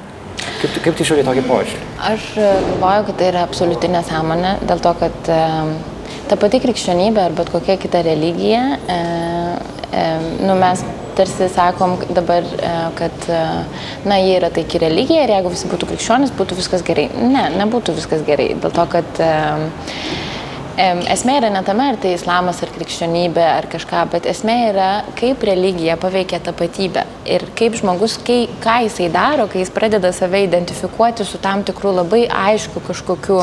[0.58, 1.82] Kaip, kaip tai žiūri tokį požiūrį?
[2.08, 5.38] Aš e, galvoju, kad tai yra absoliuti nesąmonė, dėl to, kad e,
[6.30, 8.98] ta pati krikščionybė ar bet kokia kita religija, e,
[9.94, 10.04] e,
[10.42, 10.82] nu, mes
[11.18, 13.30] tarsi sakom dabar, e, kad
[14.08, 17.08] na, jie yra taiki religija ir jeigu visi būtų krikščionis, būtų viskas gerai.
[17.20, 19.32] Ne, nebūtų viskas gerai, dėl to, kad e,
[20.72, 24.86] Esmė yra ne tame, ar tai islamas ar krikščionybė ar kažką, bet esmė yra,
[25.18, 30.40] kaip religija paveikia tapatybę ir kaip žmogus, kai, ką jisai daro, kai jis pradeda save
[30.46, 33.42] identifikuoti su tam tikru labai aišku kažkokiu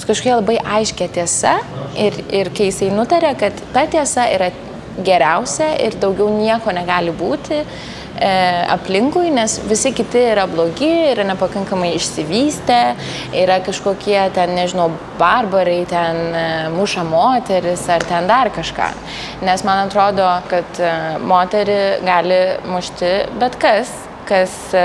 [0.00, 1.54] su kažkokia labai aiškia tiesa
[1.94, 4.50] ir, ir kai jisai nutarė, kad ta tiesa yra
[4.98, 7.60] geriausia ir daugiau nieko negali būti,
[8.20, 8.30] e,
[8.74, 12.80] aplinkui, nes visi kiti yra blogi, yra nepakankamai išsivystę,
[13.42, 18.92] yra kažkokie ten, nežinau, barbarai, ten e, muša moteris ar ten dar kažką.
[19.46, 23.92] Nes man atrodo, kad e, moterį gali mušti bet kas
[24.30, 24.82] kas e,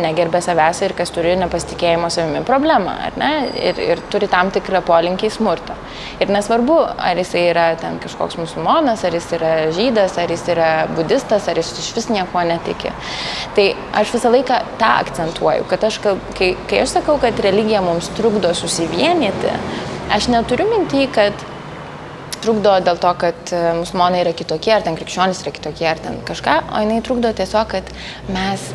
[0.00, 3.30] negerbė savęs ir kas turi nepasitikėjimo savimi problemą, ar ne?
[3.60, 5.76] Ir, ir turi tam tikrą polinkį į smurtą.
[6.20, 10.70] Ir nesvarbu, ar jis yra ten kažkoks musulmonas, ar jis yra žydas, ar jis yra
[10.96, 12.92] budistas, ar jis iš vis nieko netiki.
[13.56, 13.68] Tai
[14.02, 18.52] aš visą laiką tą akcentuoju, kad aš, kai, kai aš sakau, kad religija mums trukdo
[18.56, 19.54] susivienyti,
[20.10, 21.46] aš neturiu mintį, kad
[22.44, 26.20] trukdo dėl to, kad e, musulmonai yra kitokie, ar ten krikščionys yra kitokie, ar ten
[26.28, 27.92] kažką, o jinai trukdo tiesiog, kad
[28.32, 28.70] mes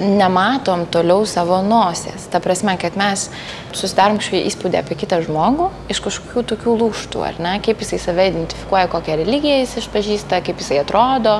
[0.00, 2.26] nematom toliau savo nosies.
[2.30, 3.28] Ta prasme, kad mes
[3.72, 8.26] susidarom kažkokį įspūdį apie kitą žmogų iš kažkokių tokių lūštų, ar ne, kaip jisai save
[8.32, 11.38] identifikuoja, kokią religiją jis išpažįsta, kaip jisai atrodo,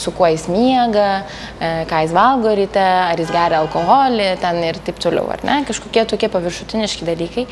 [0.00, 4.80] su kuo jis miega, um, ką jis valgo ryte, ar jis geria alkoholį, ten ir
[4.86, 7.46] taip toliau, ar ne, kažkokie tokie paviršutiniški dalykai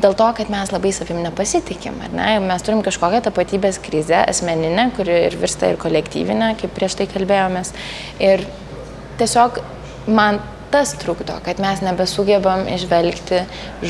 [0.00, 2.30] dėl to, kad mes labai savim nepasitikim, ar ne?
[2.44, 7.74] Mes turim kažkokią tapatybės krizę asmeninę, kuri ir virsta ir kolektyvinę, kaip prieš tai kalbėjomės.
[8.22, 8.46] Ir
[9.20, 9.60] tiesiog
[10.08, 10.40] man
[10.72, 13.42] tas trukdo, kad mes nebesugebam išvelgti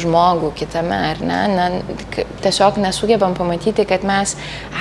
[0.02, 1.40] žmogų kitame, ar ne?
[1.52, 4.36] ne tiesiog nesugebam pamatyti, kad mes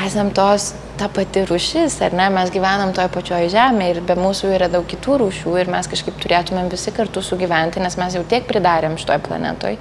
[0.06, 4.52] esam tos ta pati rušis, ar ne, mes gyvenam toje pačioje žemėje ir be mūsų
[4.54, 8.46] yra daug kitų rūšių ir mes kažkaip turėtumėm visi kartu sugyventi, nes mes jau tiek
[8.46, 9.80] pridarėm šitoje planetoje,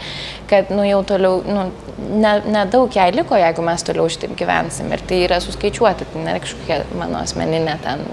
[0.49, 1.67] kad, nu, jau toliau, nu,
[2.01, 4.89] nedaug ne jai liko, jeigu mes toliau šitaip gyvensim.
[4.97, 8.07] Ir tai yra suskaičiuota, tai nėra kažkokia mano asmeninė ten,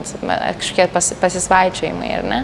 [0.59, 2.41] kažkokie pas, pasisvaičiojimai, ar ne,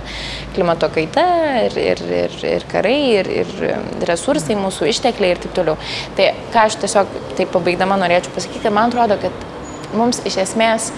[0.55, 1.27] klimato kaita
[1.61, 5.77] ir, ir, ir, ir karai, ir, ir resursai, mūsų ištekliai ir taip toliau.
[6.17, 10.91] Tai ką aš tiesiog taip pabaigdama norėčiau pasakyti, kad man atrodo, kad mums iš esmės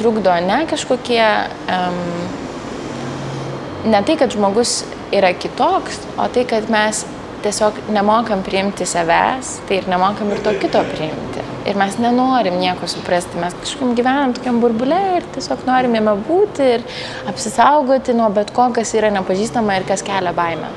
[0.00, 1.22] trukdo ne kažkokie,
[1.76, 2.00] um,
[3.90, 4.80] ne tai, kad žmogus
[5.14, 7.04] yra kitoks, o tai, kad mes
[7.44, 11.49] tiesiog nemokam priimti savęs, tai ir nemokam ir to kito priimti.
[11.70, 16.70] Ir mes nenorim nieko suprasti, mes kažkaip gyvenam tokiam burbulė ir tiesiog norim jame būti
[16.76, 16.86] ir
[17.30, 20.72] apsisaugoti nuo bet ko, kas yra nepažįstama ir kas kelia baimę.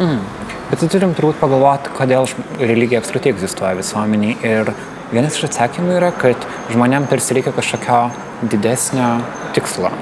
[0.00, 0.24] Mm.
[0.72, 2.26] Bet tai turim turbūt pagalvoti, kodėl
[2.58, 4.74] religija apskritai egzistuoja visuomeniai ir
[5.14, 9.08] Vienas iš atsakymų yra, kad žmonėm tarsi reikia kažkokio didesnio
[9.54, 9.92] tikslo.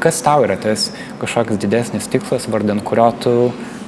[0.00, 0.86] Kas tau yra tas
[1.20, 3.34] kažkoks didesnis tikslas, vardan kurio tu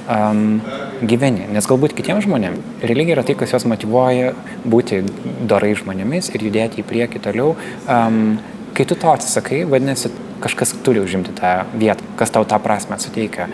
[0.09, 0.59] um,
[1.07, 1.47] gyveni?
[1.53, 4.33] Nes galbūt kitiems žmonėms religija yra tai, kas juos motivuoja
[4.67, 5.03] būti
[5.49, 7.55] dorai žmonėmis ir judėti į priekį toliau.
[7.85, 8.39] Um,
[8.77, 10.11] kai tu to atsisakai, vadinasi,
[10.43, 13.49] kažkas turi užimti tą vietą, kas tau tą prasme suteikia.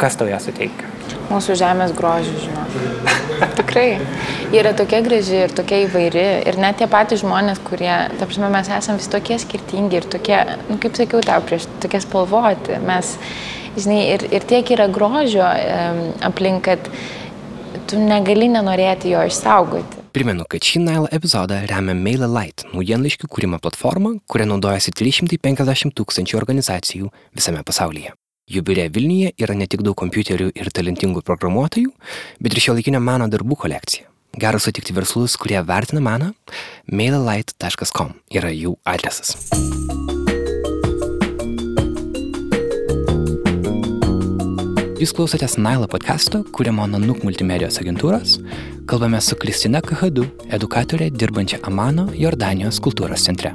[0.00, 0.88] Kas tau ją suteikia?
[1.30, 2.64] Mūsų žemės grožį, žinau.
[3.58, 4.00] Tikrai.
[4.50, 6.24] Ji yra tokia graži ir tokia įvairi.
[6.48, 10.38] Ir net tie patys žmonės, kurie, ta prasme, mes esame vis tokie skirtingi ir tokie,
[10.70, 12.80] nu, kaip sakiau tau prieš, tokie spalvoti.
[12.86, 13.12] Mes,
[13.78, 16.90] žinai, ir, ir tiek yra grožio um, aplink, kad
[17.90, 20.06] tu negali nenorėti jo išsaugoti.
[20.14, 27.12] Primenu, kad šį Nile epizodą remia MailerLite, naujienlaiškių kūrimo platforma, kuria naudojasi 350 tūkstančių organizacijų
[27.38, 28.16] visame pasaulyje.
[28.50, 31.92] Jų biure Vilniuje yra ne tik daug kompiuterių ir talentingų programuotojų,
[32.42, 34.08] bet ir šio laikinio meno darbų kolekcija.
[34.40, 36.32] Gera sutikti verslus, kurie vertina meną.
[36.86, 39.36] mailalight.com yra jų adresas.
[45.00, 48.34] Jūs klausotės Nailo podcast'o, kuriamo Nanuk multimedijos agentūros.
[48.84, 53.54] Kalbame su Kristina Kahadu, edukatorė dirbančia Amano, Jordanijos kultūros centre.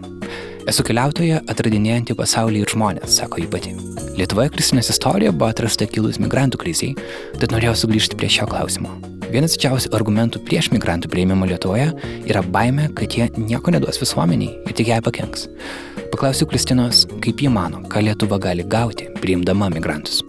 [0.65, 3.75] Esu keliautoja atradinėjanti pasaulį ir žmonės, sako ji pati.
[4.17, 6.95] Lietuvoje Kristinės istorija buvo atrasta kilus migrantų kriziai,
[7.37, 8.95] tad norėjau sugrįžti prie šio klausimo.
[9.29, 11.91] Vienas didžiausių argumentų prieš migrantų prieimimą Lietuvoje
[12.25, 15.45] yra baime, kad jie nieko neduos visuomeniai ir tik jai pakenks.
[16.09, 20.23] Paklausiu Kristinos, kaip ji mano, ką Lietuva gali gauti priimdama migrantus.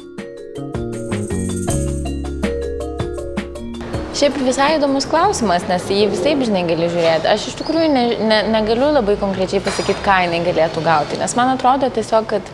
[4.16, 7.29] Šiaip visai įdomus klausimas, nes jį visai žinai gali žiūrėti.
[7.29, 11.52] Aš iš tikrųjų ne, ne, negaliu labai konkrečiai pasakyti, ką jinai galėtų gauti, nes man
[11.52, 12.48] atrodo tiesiog, kad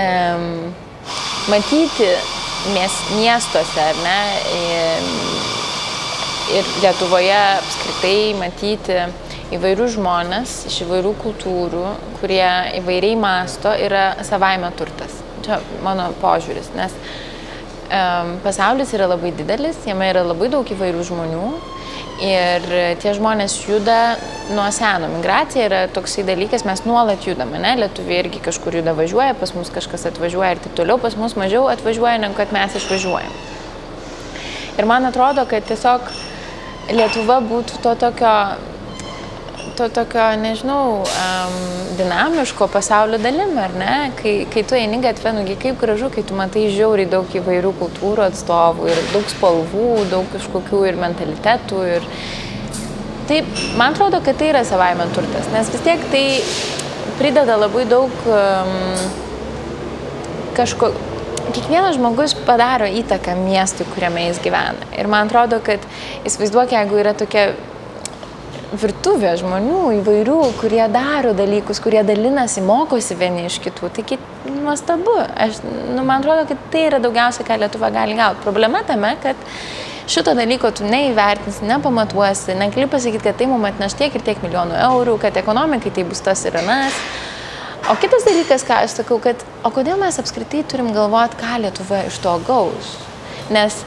[0.00, 0.46] um,
[1.52, 2.08] matyti
[2.72, 4.16] mies, miestuose, ar ne,
[6.54, 8.98] ir Lietuvoje apskritai matyti
[9.54, 11.84] įvairius žmonės iš įvairių kultūrų,
[12.22, 12.48] kurie
[12.80, 15.20] įvairiai masto, yra savaime turtas.
[15.44, 16.96] Čia mano požiūris, nes
[18.44, 21.46] pasaulis yra labai didelis, jame yra labai daug įvairių žmonių
[22.24, 22.66] ir
[23.02, 24.16] tie žmonės juda
[24.54, 25.08] nuo seno.
[25.16, 27.74] Migracija yra toksai dalykas, mes nuolat judame, ne?
[27.82, 31.66] Lietuviai irgi kažkur juda važiuoja, pas mus kažkas atvažiuoja ir taip toliau, pas mus mažiau
[31.72, 33.34] atvažiuoja, negu kad mes išvažiuojam.
[34.78, 36.08] Ir man atrodo, kad tiesiog
[36.92, 38.32] Lietuva būtų to tokio
[39.76, 41.54] to tokio, nežinau, um,
[41.98, 43.96] dinamiško pasaulio dalim, ar ne?
[44.18, 48.26] Kai, kai tu eini gatvė, nugi kaip gražu, kai tu matai žiauriai daug įvairių kultūrų
[48.28, 51.82] atstovų ir daug spalvų, daug kažkokių ir mentalitetų.
[51.96, 52.08] Ir...
[53.30, 56.24] Taip, man atrodo, kad tai yra savaime turtas, nes vis tiek tai
[57.18, 58.74] prideda labai daug um,
[60.56, 60.92] kažko,
[61.54, 64.90] kiekvienas žmogus padaro įtaką miestui, kuriame jis gyvena.
[64.98, 65.82] Ir man atrodo, kad
[66.28, 67.52] įsivaizduok, jeigu yra tokia
[68.80, 73.90] virtuvė žmonių įvairių, kurie daro dalykus, kurie dalinasi, mokosi vieni iš kitų.
[73.94, 74.04] Tai
[74.64, 75.14] nuostabu.
[75.36, 75.60] Aš,
[75.94, 78.42] nu, man atrodo, kad tai yra daugiausia, ką Lietuva gali gauti.
[78.44, 79.40] Problema tame, kad
[80.10, 84.78] šito dalyko tu neįvertinsi, nepamatuosi, negali pasakyti, kad tai mums atneš tiek ir tiek milijonų
[84.88, 86.98] eurų, kad ekonomikai tai bus tas ir anas.
[87.92, 92.06] O kitas dalykas, ką aš sakau, kad o kodėl mes apskritai turim galvoti, ką Lietuva
[92.08, 92.94] iš to gaus?
[93.52, 93.82] Nes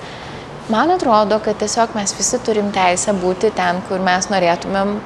[0.68, 4.98] Man atrodo, kad tiesiog mes visi turim teisę būti ten, kur mes norėtumėm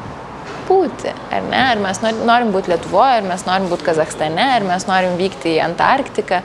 [0.65, 1.60] būti, ar ne?
[1.76, 5.60] Ar mes norim būti Lietuvoje, ar mes norim būti Kazakstane, ar mes norim vykti į
[5.67, 6.39] Antarktiką.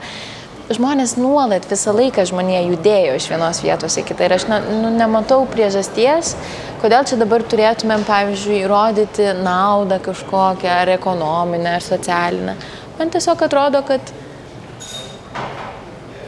[0.69, 4.93] Žmonės nuolat visą laiką žmonė judėjo iš vienos vietos į kitą ir aš ne, nu,
[4.93, 6.35] nematau priežasties,
[6.83, 12.57] kodėl čia dabar turėtumėm, pavyzdžiui, įrodyti naudą kažkokią, ar ekonominę, ar socialinę.
[12.99, 14.13] Man tiesiog atrodo, kad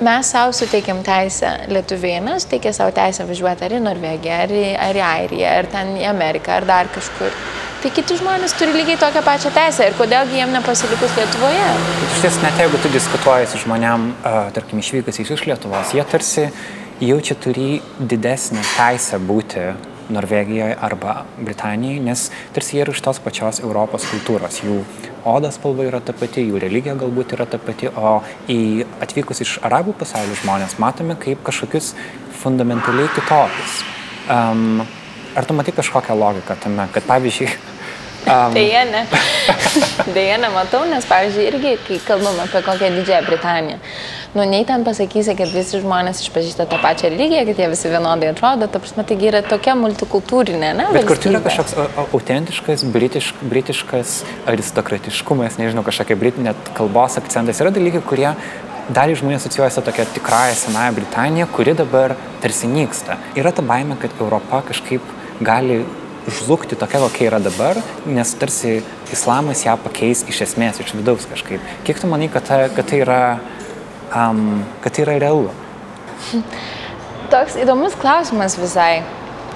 [0.05, 4.99] mes savo suteikėm teisę, lietuviai suteikė savo teisę važiuoti ar į Norvegiją, ar į, ar
[4.99, 7.35] į Airiją, ar ten į Ameriką, ar dar kažkur.
[7.79, 11.67] Tai kiti žmonės turi lygiai tokią pačią teisę ir kodėlgi jiem nepasilikus Lietuvoje?
[12.09, 16.49] Iš ties, net jeigu tu diskutuoji su žmonėm, uh, tarkim, išvykusiais iš Lietuvos, jie tarsi
[16.99, 19.69] jaučia turi didesnį teisę būti
[20.09, 24.61] Norvegijoje arba Britanijoje, nes tarsi jie yra iš tos pačios Europos kultūros.
[24.65, 24.81] Jų
[25.29, 28.19] odos spalva yra ta pati, jų religija galbūt yra ta pati, o
[28.49, 31.93] į atvykus iš arabų pasaulio žmonės matome kaip kažkokius
[32.41, 33.81] fundamentaliai kitokius.
[34.29, 34.85] Um,
[35.35, 37.68] ar tu matai kažkokią logiką tame, kad pavyzdžiui...
[38.27, 39.05] Um, Deja, ne.
[40.15, 43.77] Deja, nematau, nes pavyzdžiui, irgi, kai kalbam apie kokią Didžiąją Britaniją,
[44.35, 48.31] nu, nei ten pasakysi, kad visi žmonės išpažįsta tą pačią religiją, kad jie visi vienodai
[48.33, 50.87] atrodo, ta prasme, taigi yra tokia multikultūrinė, ne?
[50.93, 54.17] Bet kartu yra kažkoks autentiškas, britišk, britiškas
[54.51, 57.63] aristokratiškumas, nežinau, kažkokia britinė kalbos akcentas.
[57.63, 58.33] Yra dalykai, kurie
[58.93, 63.17] dalį žmonių asocijuojasi tokia tikrąją senąją Britaniją, kuri dabar tarsi nyksta.
[63.37, 65.01] Yra ta baime, kad Europa kažkaip
[65.45, 65.83] gali
[66.27, 67.79] žlugti tokia, kokia yra dabar,
[68.09, 68.79] nes tarsi
[69.13, 71.63] islamas ją pakeis iš esmės, iš vidaus kažkaip.
[71.87, 73.21] Kiek tu manai, kad, ta, kad tai yra
[74.15, 75.49] um, kad tai yra realu?
[77.29, 79.01] Toks įdomus klausimas visai.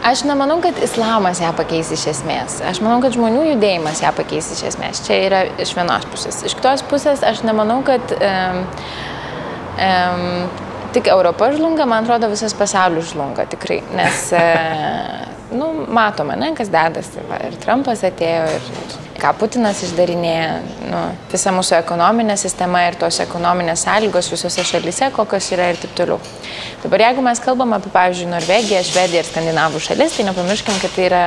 [0.03, 2.57] Aš nemanau, kad islamas ją pakeis iš esmės.
[2.67, 4.99] Aš manau, kad žmonių judėjimas ją pakeis iš esmės.
[5.05, 6.41] Čia yra iš vienos pusės.
[6.43, 8.59] Iš kitos pusės aš nemanau, kad um,
[9.79, 10.25] um,
[10.93, 13.79] tik Europa žlunga, man atrodo, visas pasaulis žlunga tikrai.
[13.95, 15.23] Nes, uh,
[15.57, 17.23] nu, matome, ne, kas dedasi.
[17.29, 20.49] Va, ir Trumpas atėjo, ir, ir ką Putinas išdarinėja,
[20.91, 25.95] nu, visa mūsų ekonominė sistema ir tos ekonominės sąlygos visose šalyse, kokios yra ir taip
[25.97, 26.19] toliau.
[26.83, 31.07] Dabar jeigu mes kalbam apie, pavyzdžiui, Norvegiją, Švediją ir Skandinavų šalis, tai nepamirškim, kad tai
[31.07, 31.23] yra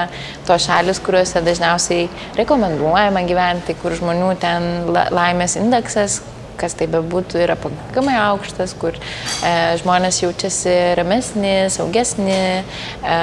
[0.49, 6.21] tos šalis, kuriuose dažniausiai rekomenduojama gyventi, kur žmonių ten laimės indeksas
[6.61, 13.19] kas tai bebūtų, yra pakankamai aukštas, kur e, žmonės jaučiasi ramesni, saugesni, e,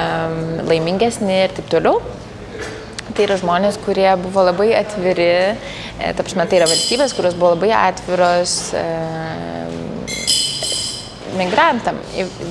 [0.68, 2.00] laimingesni ir taip toliau.
[3.14, 7.70] Tai yra žmonės, kurie buvo labai atviri, e, tapsime, tai yra valstybės, kurios buvo labai
[7.76, 8.84] atviros e,
[11.38, 11.98] migrantam,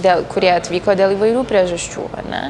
[0.03, 2.07] dėl, kurie atvyko dėl įvairių priežasčių.
[2.29, 2.43] Ne?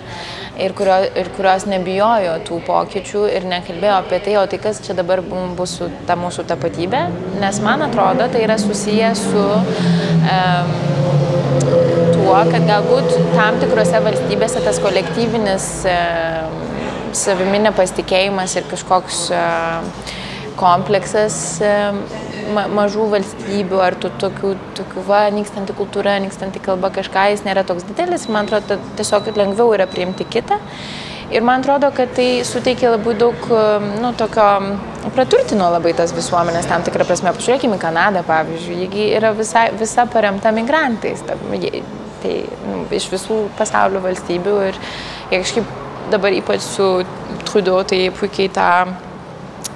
[0.53, 4.93] Ir, kurio, ir kurios nebijojo tų pokyčių ir nekalbėjo apie tai, o tai kas čia
[4.93, 5.23] dabar
[5.57, 6.99] bus su ta mūsų tapatybė,
[7.41, 10.75] nes man atrodo, tai yra susiję su um,
[12.13, 16.59] tuo, kad galbūt tam tikrose valstybėse tas kolektyvinis um,
[17.17, 20.13] savimi nepasitikėjimas ir kažkoks uh,
[20.59, 21.35] kompleksas
[22.53, 27.63] ma mažų valstybių ar tų tokių, tokių va, nykstanti kultūra, nykstanti kalba kažką, jis nėra
[27.67, 30.59] toks didelis, man atrodo, tiesiog lengviau yra priimti kitą.
[31.33, 33.45] Ir man atrodo, kad tai suteikia labai daug,
[34.03, 34.47] nu, tokio,
[35.15, 37.31] praturtino labai tas visuomenės tam tikrą prasme.
[37.33, 41.23] Pažiūrėkime į Kanadą, pavyzdžiui, jie yra visa, visa paremta migrantais.
[41.25, 41.39] Ta,
[42.23, 42.35] tai
[42.67, 44.77] nu, iš visų pasaulio valstybių ir
[45.31, 45.73] jie kažkaip
[46.13, 46.91] dabar ypač su
[47.47, 48.69] Trudeau, tai puikiai tą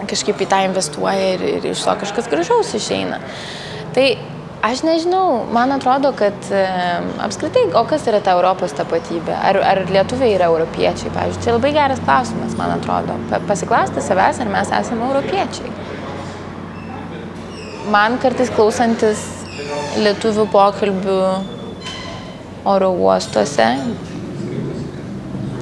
[0.05, 3.19] kažkaip į tą investuoja ir, ir iš to kažkas gražaus išeina.
[3.95, 4.05] Tai
[4.67, 6.63] aš nežinau, man atrodo, kad e,
[7.23, 9.33] apskritai, o kas yra ta Europos tapatybė?
[9.33, 11.13] Ar, ar lietuviai yra europiečiai?
[11.15, 13.17] Pavyzdžiui, čia labai geras klausimas, man atrodo.
[13.49, 15.73] Pasiklausti savęs, ar mes esame europiečiai.
[17.93, 19.23] Man kartais klausantis
[19.97, 21.19] lietuvių pokalbių
[22.67, 23.69] oro uostuose,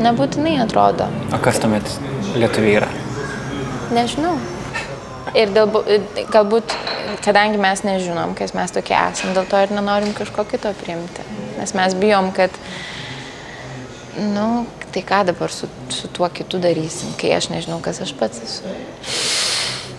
[0.02, 1.08] nebūtinai atrodo.
[1.32, 1.98] O kas tuomet
[2.36, 3.05] lietuviai yra?
[3.94, 4.38] Nežinau.
[5.36, 5.68] Ir dėl,
[6.32, 6.74] galbūt,
[7.26, 11.26] kadangi mes nežinom, kas mes tokie esame, dėl to ir nenorim kažko kito priimti.
[11.60, 12.56] Nes mes bijom, kad,
[14.16, 18.42] nu, tai ką dabar su, su tuo kitu darysim, kai aš nežinau, kas aš pats
[18.46, 18.76] esu.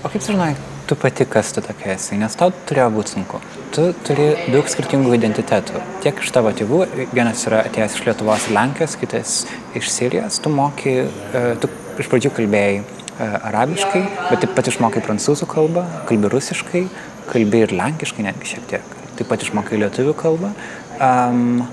[0.06, 0.54] O kaip žinai,
[0.88, 3.42] tu pati kas tu tokia esi, nes tau turėjo būti sunku.
[3.76, 5.82] Tu turi daug skirtingų identitetų.
[6.04, 9.40] Tiek iš tavo tėvų, vienas yra atėjęs iš Lietuvos Lenkijos, kitas
[9.76, 11.70] iš Sirijos, tu moki, e, tu
[12.00, 12.84] iš pradžių kalbėjai
[13.20, 16.82] arabiškai, bet taip pat išmokai prancūzų kalbą, kalbi rusiškai,
[17.30, 18.96] kalbi ir lenkiškai netgi šiek tiek.
[19.16, 20.52] Taip pat išmokai lietuvių kalbą.
[21.00, 21.64] Um,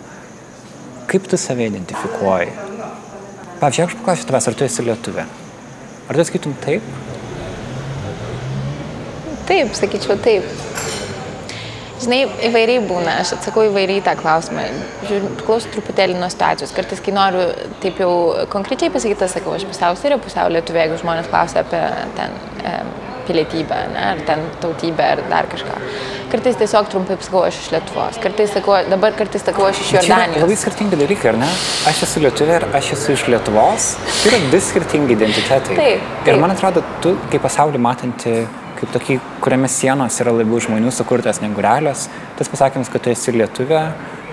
[1.11, 2.51] kaip tu save identifikuoji?
[3.59, 5.25] Pavyzdžiui, aš paklausiu tavęs, ar tu esi lietuvė?
[6.09, 6.87] Ar tu skaitum taip?
[9.47, 10.47] Taip, sakyčiau taip.
[12.03, 14.65] Žinai, įvairiai būna, aš atsakau įvairiai tą klausimą.
[15.07, 16.73] Priklauso truputėlį nuo situacijos.
[16.75, 17.47] Kartais, kai noriu
[17.83, 18.11] taip jau
[18.53, 21.81] konkrečiai pasakyti, sakau, aš pusiau sirė, pusiau lietuvė, jeigu žmonės klausia apie
[22.17, 22.75] ten e,
[23.27, 25.77] pilietybę, ne, ar ten tautybę, ar dar kažką.
[26.33, 28.17] Kartais tiesiog trumpai sakau, aš iš Lietuvos.
[28.23, 30.41] Kartais sakau, dabar kartais sakau, aš iš Jordanijos.
[30.41, 31.49] Labai skirtingi dalykai, ar ne?
[31.91, 33.91] Aš esu lietuvė ir aš esu iš Lietuvos.
[34.23, 35.77] Tai yra du skirtingi identitetai.
[35.77, 36.31] Taip, taip.
[36.33, 38.33] Ir man atrodo, tu kaip pasaulį matanti
[38.83, 42.07] kaip tokį, kuriame sienos yra labiau žmonių sukurtas negu realios.
[42.37, 43.83] Tas pasakymas, kad tu esi lietuvė,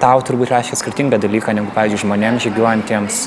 [0.02, 3.20] tau turbūt reiškia skirtingą dalyką negu, pavyzdžiui, žmonėms žygiuojantiems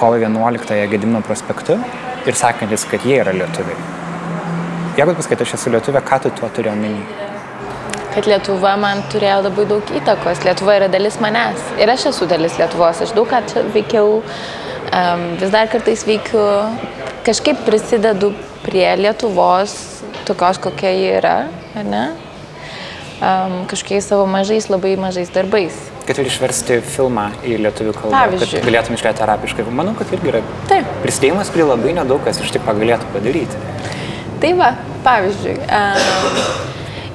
[0.00, 1.76] kovo 11-ąją Gedimino prospektu
[2.26, 3.76] ir sakantis, kad jie yra lietuviai.
[4.96, 7.02] Jeigu pasakai, aš esu lietuvė, ką tu tuo turi omeny?
[8.12, 10.42] Kad Lietuva man turėjo labai daug įtakos.
[10.44, 11.62] Lietuva yra dalis manęs.
[11.80, 13.00] Ir aš esu dalis Lietuvos.
[13.00, 16.44] Aš daug ką čia veikiau, um, vis dar kartais veikiu,
[17.24, 18.34] kažkaip prisidedu
[18.66, 19.78] prie Lietuvos
[20.28, 21.36] tokios, kokia ji yra,
[21.78, 22.04] ar ne?
[23.22, 25.76] Um, kažkokiais savo mažais, labai mažais darbais.
[26.08, 28.58] Kad ir išversti filmą į lietuvių kalbą, Pavyzdžiui.
[28.58, 29.66] kad galėtum išlėti arabiškai.
[29.70, 30.88] Manau, kad irgi yra Taip.
[31.04, 33.60] prisidėjimas, kurį labai nedaug kas iš tikrųjų galėtų padaryti.
[34.42, 34.72] Tai va,
[35.06, 36.42] pavyzdžiui, um,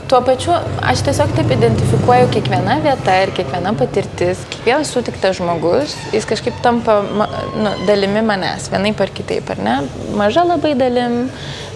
[0.07, 0.53] tuo pačiu
[0.87, 7.01] aš tiesiog taip identifikuoju kiekvieną vietą ir kiekviena patirtis, kiekvienas sutiktas žmogus, jis kažkaip tampa
[7.03, 9.75] nu, dalimi manęs, vienai par kitaip, ar ne?
[10.15, 11.25] Maža labai dalim,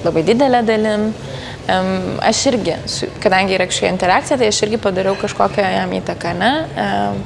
[0.06, 1.10] labai didelė dalim.
[1.72, 2.74] Um, aš irgi,
[3.22, 6.52] kadangi yra kažkokia interakcija, tai aš irgi padariau kažkokią jam įtaką, ne?
[6.86, 7.20] Um,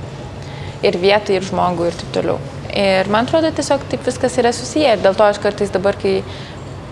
[0.85, 2.39] ir vietai, ir žmogui, ir taip toliau.
[2.75, 4.97] Ir man atrodo, tiesiog taip viskas yra susiję.
[4.97, 6.17] Ir dėl to aš kartais dabar, kai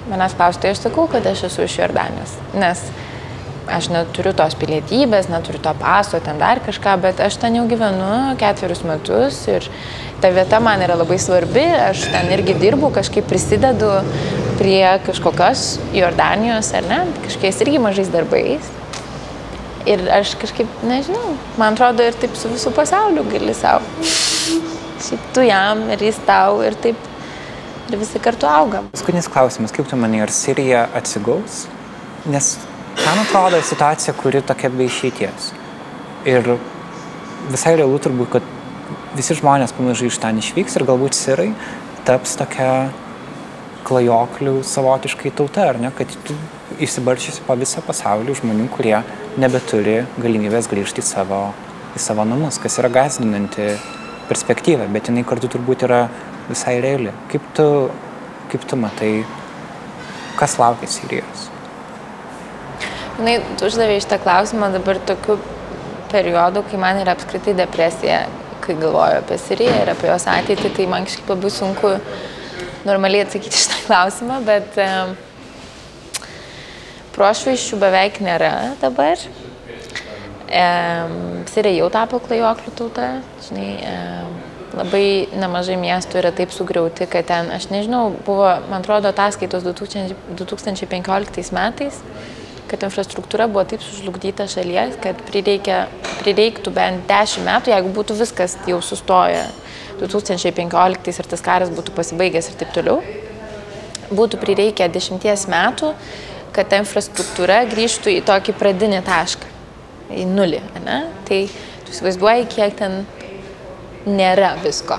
[0.09, 2.37] manęs klausia, tai aš sakau, kad aš esu iš Jordanijos.
[2.55, 2.85] Nes
[3.71, 8.35] aš neturiu tos pilietybės, neturiu to paso, ten dar kažką, bet aš ten jau gyvenu
[8.39, 9.67] ketverius metus ir
[10.23, 13.91] ta vieta man yra labai svarbi, aš ten irgi dirbu, kažkaip prisidedu
[14.59, 18.71] prie kažkokios Jordanijos, ar ne, kažkokiais irgi mažais darbais.
[19.89, 23.83] Ir aš kažkaip, nežinau, man atrodo, ir taip su visų pasauliu gali savo.
[25.03, 27.09] Šiaip tu jam ir jis tau ir taip
[27.91, 28.87] ir visi kartu augam.
[28.95, 31.65] Paskutinis klausimas, kaip tu manai, ar Sirija atsigaus?
[32.31, 32.53] Nes
[33.01, 35.51] man atrodo situacija, kuri tokia be išeities.
[36.29, 36.55] Ir
[37.51, 38.51] visai realu turbūt, kad
[39.17, 41.51] visi žmonės pamažai iš ten išvyks ir galbūt sirai
[42.07, 42.91] taps tokia
[43.87, 46.09] klajoklių savotiškai tauta, ar ne, kad
[46.81, 48.95] išsibarčiusi po visą pasaulį žmonių, kurie
[49.39, 51.41] nebeturi galimybės grįžti į savo,
[51.95, 53.73] į savo namus, kas yra gazdinanti
[54.29, 56.05] perspektyva, bet jinai kartu turbūt yra
[56.49, 57.13] visai reali.
[57.31, 57.67] Kaip tu,
[58.53, 59.13] kaip tu matai,
[60.39, 61.49] kas laukia Sirijos?
[63.21, 65.35] Na, tu uždavė šitą klausimą dabar tokiu
[66.09, 68.23] periodu, kai man yra apskritai depresija,
[68.63, 71.91] kai galvoju apie Siriją ir apie jos ateitį, tai man kažkaip labai sunku
[72.87, 75.13] normaliai atsakyti šitą klausimą, bet um,
[77.13, 78.51] prošvaiščių beveik nėra
[78.81, 79.21] dabar.
[80.49, 83.09] Um, Sirija jau tapo klajoklių tauta,
[83.45, 84.37] žinai, um,
[84.81, 85.07] labai
[85.37, 91.53] nemažai miestų yra taip sugriauti, kad ten, aš nežinau, buvo, man atrodo, ataskaitos 2000, 2015
[91.53, 92.01] metais
[92.73, 95.83] kad infrastruktūra buvo taip sužlugdyta šalies, kad prireikia,
[96.23, 99.43] prireiktų bent 10 metų, jeigu būtų viskas jau sustoję
[100.01, 102.97] 2015 ir tas karas būtų pasibaigęs ir taip toliau,
[104.09, 105.93] būtų prireikę 10 metų,
[106.53, 109.53] kad ta infrastruktūra grįžtų į tokį pradinį tašką,
[110.17, 110.65] į nulį.
[110.85, 110.99] Ne?
[111.29, 111.41] Tai
[111.85, 113.03] tu įsivaizduoji, kiek ten
[114.09, 114.97] nėra visko.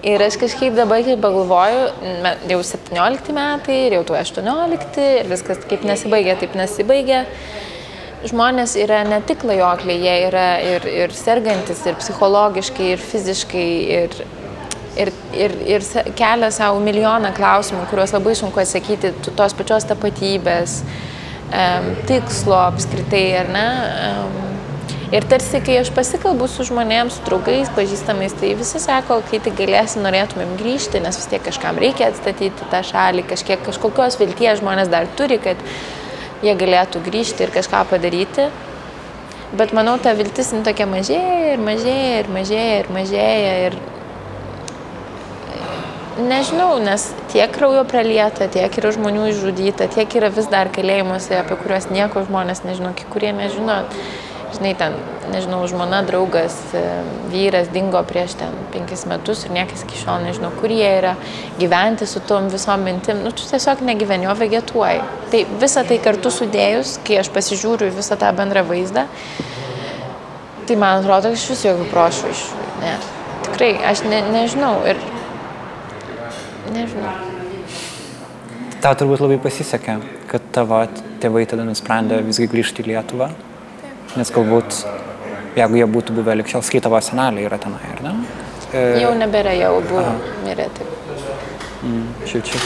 [0.00, 1.80] Ir aš kažkaip dabar, kai pagalvoju,
[2.48, 7.26] jau 17 metai ir jau tu 18 ir viskas kaip nesibaigia, taip nesibaigia.
[8.24, 14.16] Žmonės yra ne tik lajokliai, jie yra ir, ir sergantis, ir psichologiškai, ir fiziškai, ir,
[15.04, 20.80] ir, ir, ir kelia savo milijoną klausimų, kuriuos labai sunku atsakyti, tos pačios tapatybės,
[21.52, 23.66] um, tikslo apskritai, ar ne?
[24.08, 24.49] Um,
[25.10, 29.56] Ir tarsi, kai aš pasikalbu su žmonėms, su draugais, pažįstamais, tai visi sako, kai tik
[29.58, 34.92] galėsi, norėtumėm grįžti, nes vis tiek kažkam reikia atstatyti tą šalį, kažkiek kažkokios vilties žmonės
[34.92, 35.58] dar turi, kad
[36.46, 38.46] jie galėtų grįžti ir kažką padaryti.
[39.50, 43.52] Bet manau, ta viltis tokia mažėja ir mažėja ir mažėja ir mažėja.
[43.66, 43.74] Ir
[46.22, 51.58] nežinau, nes tiek kraujo pralieta, tiek yra žmonių išžudyta, tiek yra vis dar kalėjimuose, apie
[51.58, 53.82] kuriuos nieko žmonės nežino, kai kurie nežino
[54.54, 54.94] žinai, ten,
[55.30, 56.82] nežinau, žmona, draugas, e,
[57.30, 61.14] vyras dingo prieš ten penkis metus ir niekas iki šiol nežino, kur jie yra,
[61.60, 65.02] gyventi su tom visom mintim, nu, tu tiesiog negyveni, o vegetuoji.
[65.32, 69.06] Tai visą tai kartu sudėjus, kai aš pasižiūriu visą tą bendrą vaizdą,
[70.66, 72.64] tai man atrodo, iš vis jokių prošvaiščių.
[72.80, 72.94] Ne,
[73.48, 74.98] tikrai, aš ne, nežinau ir
[76.74, 77.14] nežinau.
[78.80, 79.98] Tau turbūt labai pasisekė,
[80.30, 80.80] kad tavo
[81.20, 83.28] tėvai tada nusprendė visgi grįžti į Lietuvą
[84.18, 84.82] nes galbūt,
[85.58, 88.14] jeigu jie būtų buvę likščiau, skaitavo seneliai yra tenai, ar ne?
[88.70, 88.84] E...
[89.02, 90.06] Jau nebėra, jau buvo
[90.44, 90.94] mirę taip.
[91.86, 92.60] Mm, šiučiu.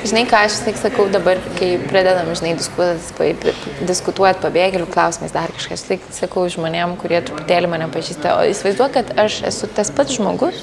[0.00, 5.98] Žinai, ką aš tik sakau dabar, kai pradedam, žinai, diskutuoti, pabėgėlių klausimais, dar kažkas, tai
[6.16, 10.62] sakau žmonėm, kurie truputėlį mane pažįsta, o įsivaizduoju, kad aš esu tas pats žmogus,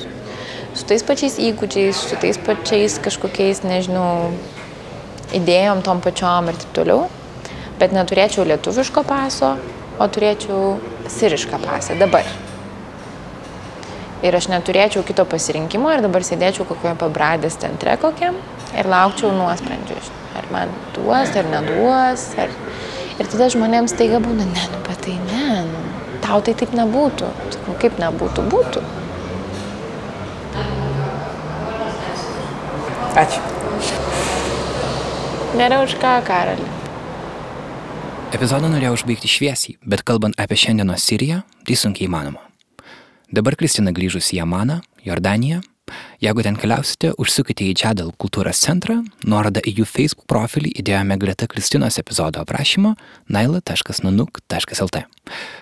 [0.73, 4.33] su tais pačiais įgūdžiais, su tais pačiais kažkokiais, nežinau,
[5.37, 7.05] idėjom tom pačiom ir taip toliau
[7.79, 9.55] bet neturėčiau lietuviško paso,
[9.97, 10.77] o turėčiau
[11.09, 12.27] sirišką pasą dabar.
[14.25, 18.39] Ir aš neturėčiau kito pasirinkimo ir dabar sėdėčiau kokioje pabradės centre kokiam
[18.73, 19.97] ir laukčiau nuosprendžių.
[20.37, 22.23] Ar man duos, ar neduos.
[22.41, 22.53] Ar...
[23.17, 25.83] Ir tada žmonėms taiga būna, ne, nu, bet tai ne, nu,
[26.21, 27.29] tau tai taip nebūtų.
[27.55, 28.85] Sakau, kaip nebūtų, būtų.
[33.17, 33.41] Ačiū.
[35.57, 36.76] Nėra už ką, karalius.
[38.27, 42.41] Epizodą norėjau užbaigti šviesiai, bet kalbant apie šiandienos Siriją, tai sunkiai įmanoma.
[43.31, 45.61] Dabar Kristina grįžus į Amaną, Jordaniją.
[46.19, 51.47] Jeigu ten keliausite, užsukite į Džadal kultūros centrą, nuorodą į jų Facebook profilį įdėjome greta
[51.47, 52.97] Kristinos epizodo aprašymo
[53.31, 55.03] naila.nanuk.lt.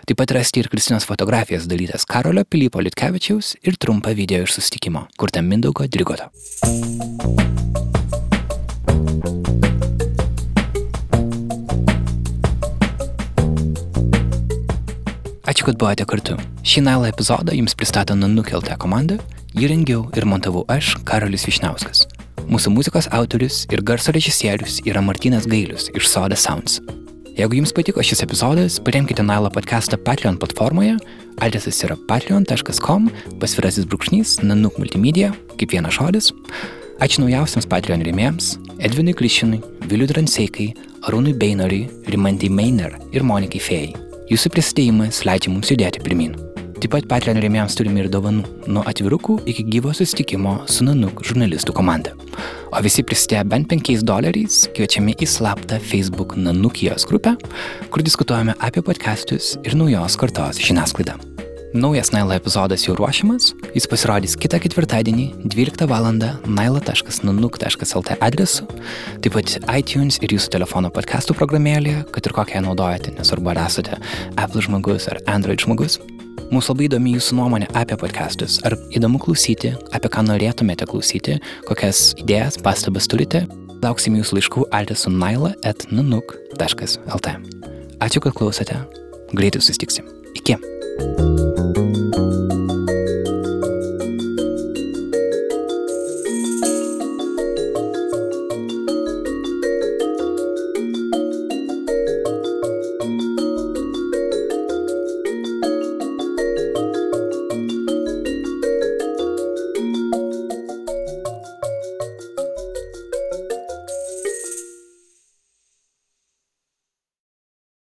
[0.09, 5.05] Taip pat rasite ir Kristinos fotografijas dalytas Karolio Pilypo Litkevičiaus ir trumpą video iš sustikimo,
[5.21, 6.31] kurtam Mindaugo Drigoto.
[15.45, 16.35] Ačiū, kad buvote kartu.
[16.65, 19.19] Šį nailą epizodą jums pristato Nanukeltą komandą,
[19.53, 22.07] jį rengiau ir montavau aš, Karolis Višnauskas.
[22.49, 26.79] Mūsų muzikos autorius ir garso režisierius yra Martinas Gailius iš Soda Sounds.
[27.37, 30.95] Jeigu jums patiko šis epizodas, paremkite Nailą podcastą Patreon platformoje,
[31.37, 35.29] adresas yra patreon.com, pasvirasis brūkšnys, nanuk multimedia,
[35.59, 36.31] kaip vienas žodis.
[37.05, 38.55] Ačiū naujausiams Patreon rėmėjams-
[38.87, 40.71] Edvinui Klišinui, Viliui Dranseikai,
[41.05, 44.04] Arūnui Beinoriui, Rimantai Meiner ir Monikai Fėjai.
[44.25, 46.31] Jūsų prisidėjimas leidžia mums judėti pirmin.
[46.81, 48.41] Taip pat Patreon rėmėjams turime ir dovanų,
[48.73, 52.15] nuo atvirukų iki gyvo susitikimo su Nanuk žurnalistų komanda.
[52.73, 57.37] O visi prisidėję bent 5 doleriais kviečiami į slaptą Facebook Nanukijos grupę,
[57.93, 61.34] kur diskutuojame apie podcastus ir naujos kartos žiniasklaidą.
[61.75, 66.05] Naujas Naila epizodas jau ruošiamas, jis pasirodys kitą ketvirtadienį 12 val.
[66.47, 68.63] naila.nanuk.lt adresu,
[69.19, 73.99] taip pat iTunes ir jūsų telefono podcastų programėlėje, kad ir kokią naudojate, nesvarbu ar esate
[74.39, 75.99] Apple žmogus ar Android žmogus.
[76.47, 78.61] Mūsų labai įdomi jūsų nuomonė apie podcastus.
[78.63, 83.43] Ar įdomu klausyti, apie ką norėtumėte klausyti, kokias idėjas, pastabas turite.
[83.83, 87.27] Lauksim jūsų laiškų adresu naila.nanuk.lt.
[87.99, 88.79] Ačiū, kad klausote.
[89.35, 90.07] Greitai susitiksim.
[90.39, 90.74] Iki.
[90.97, 92.44] うん。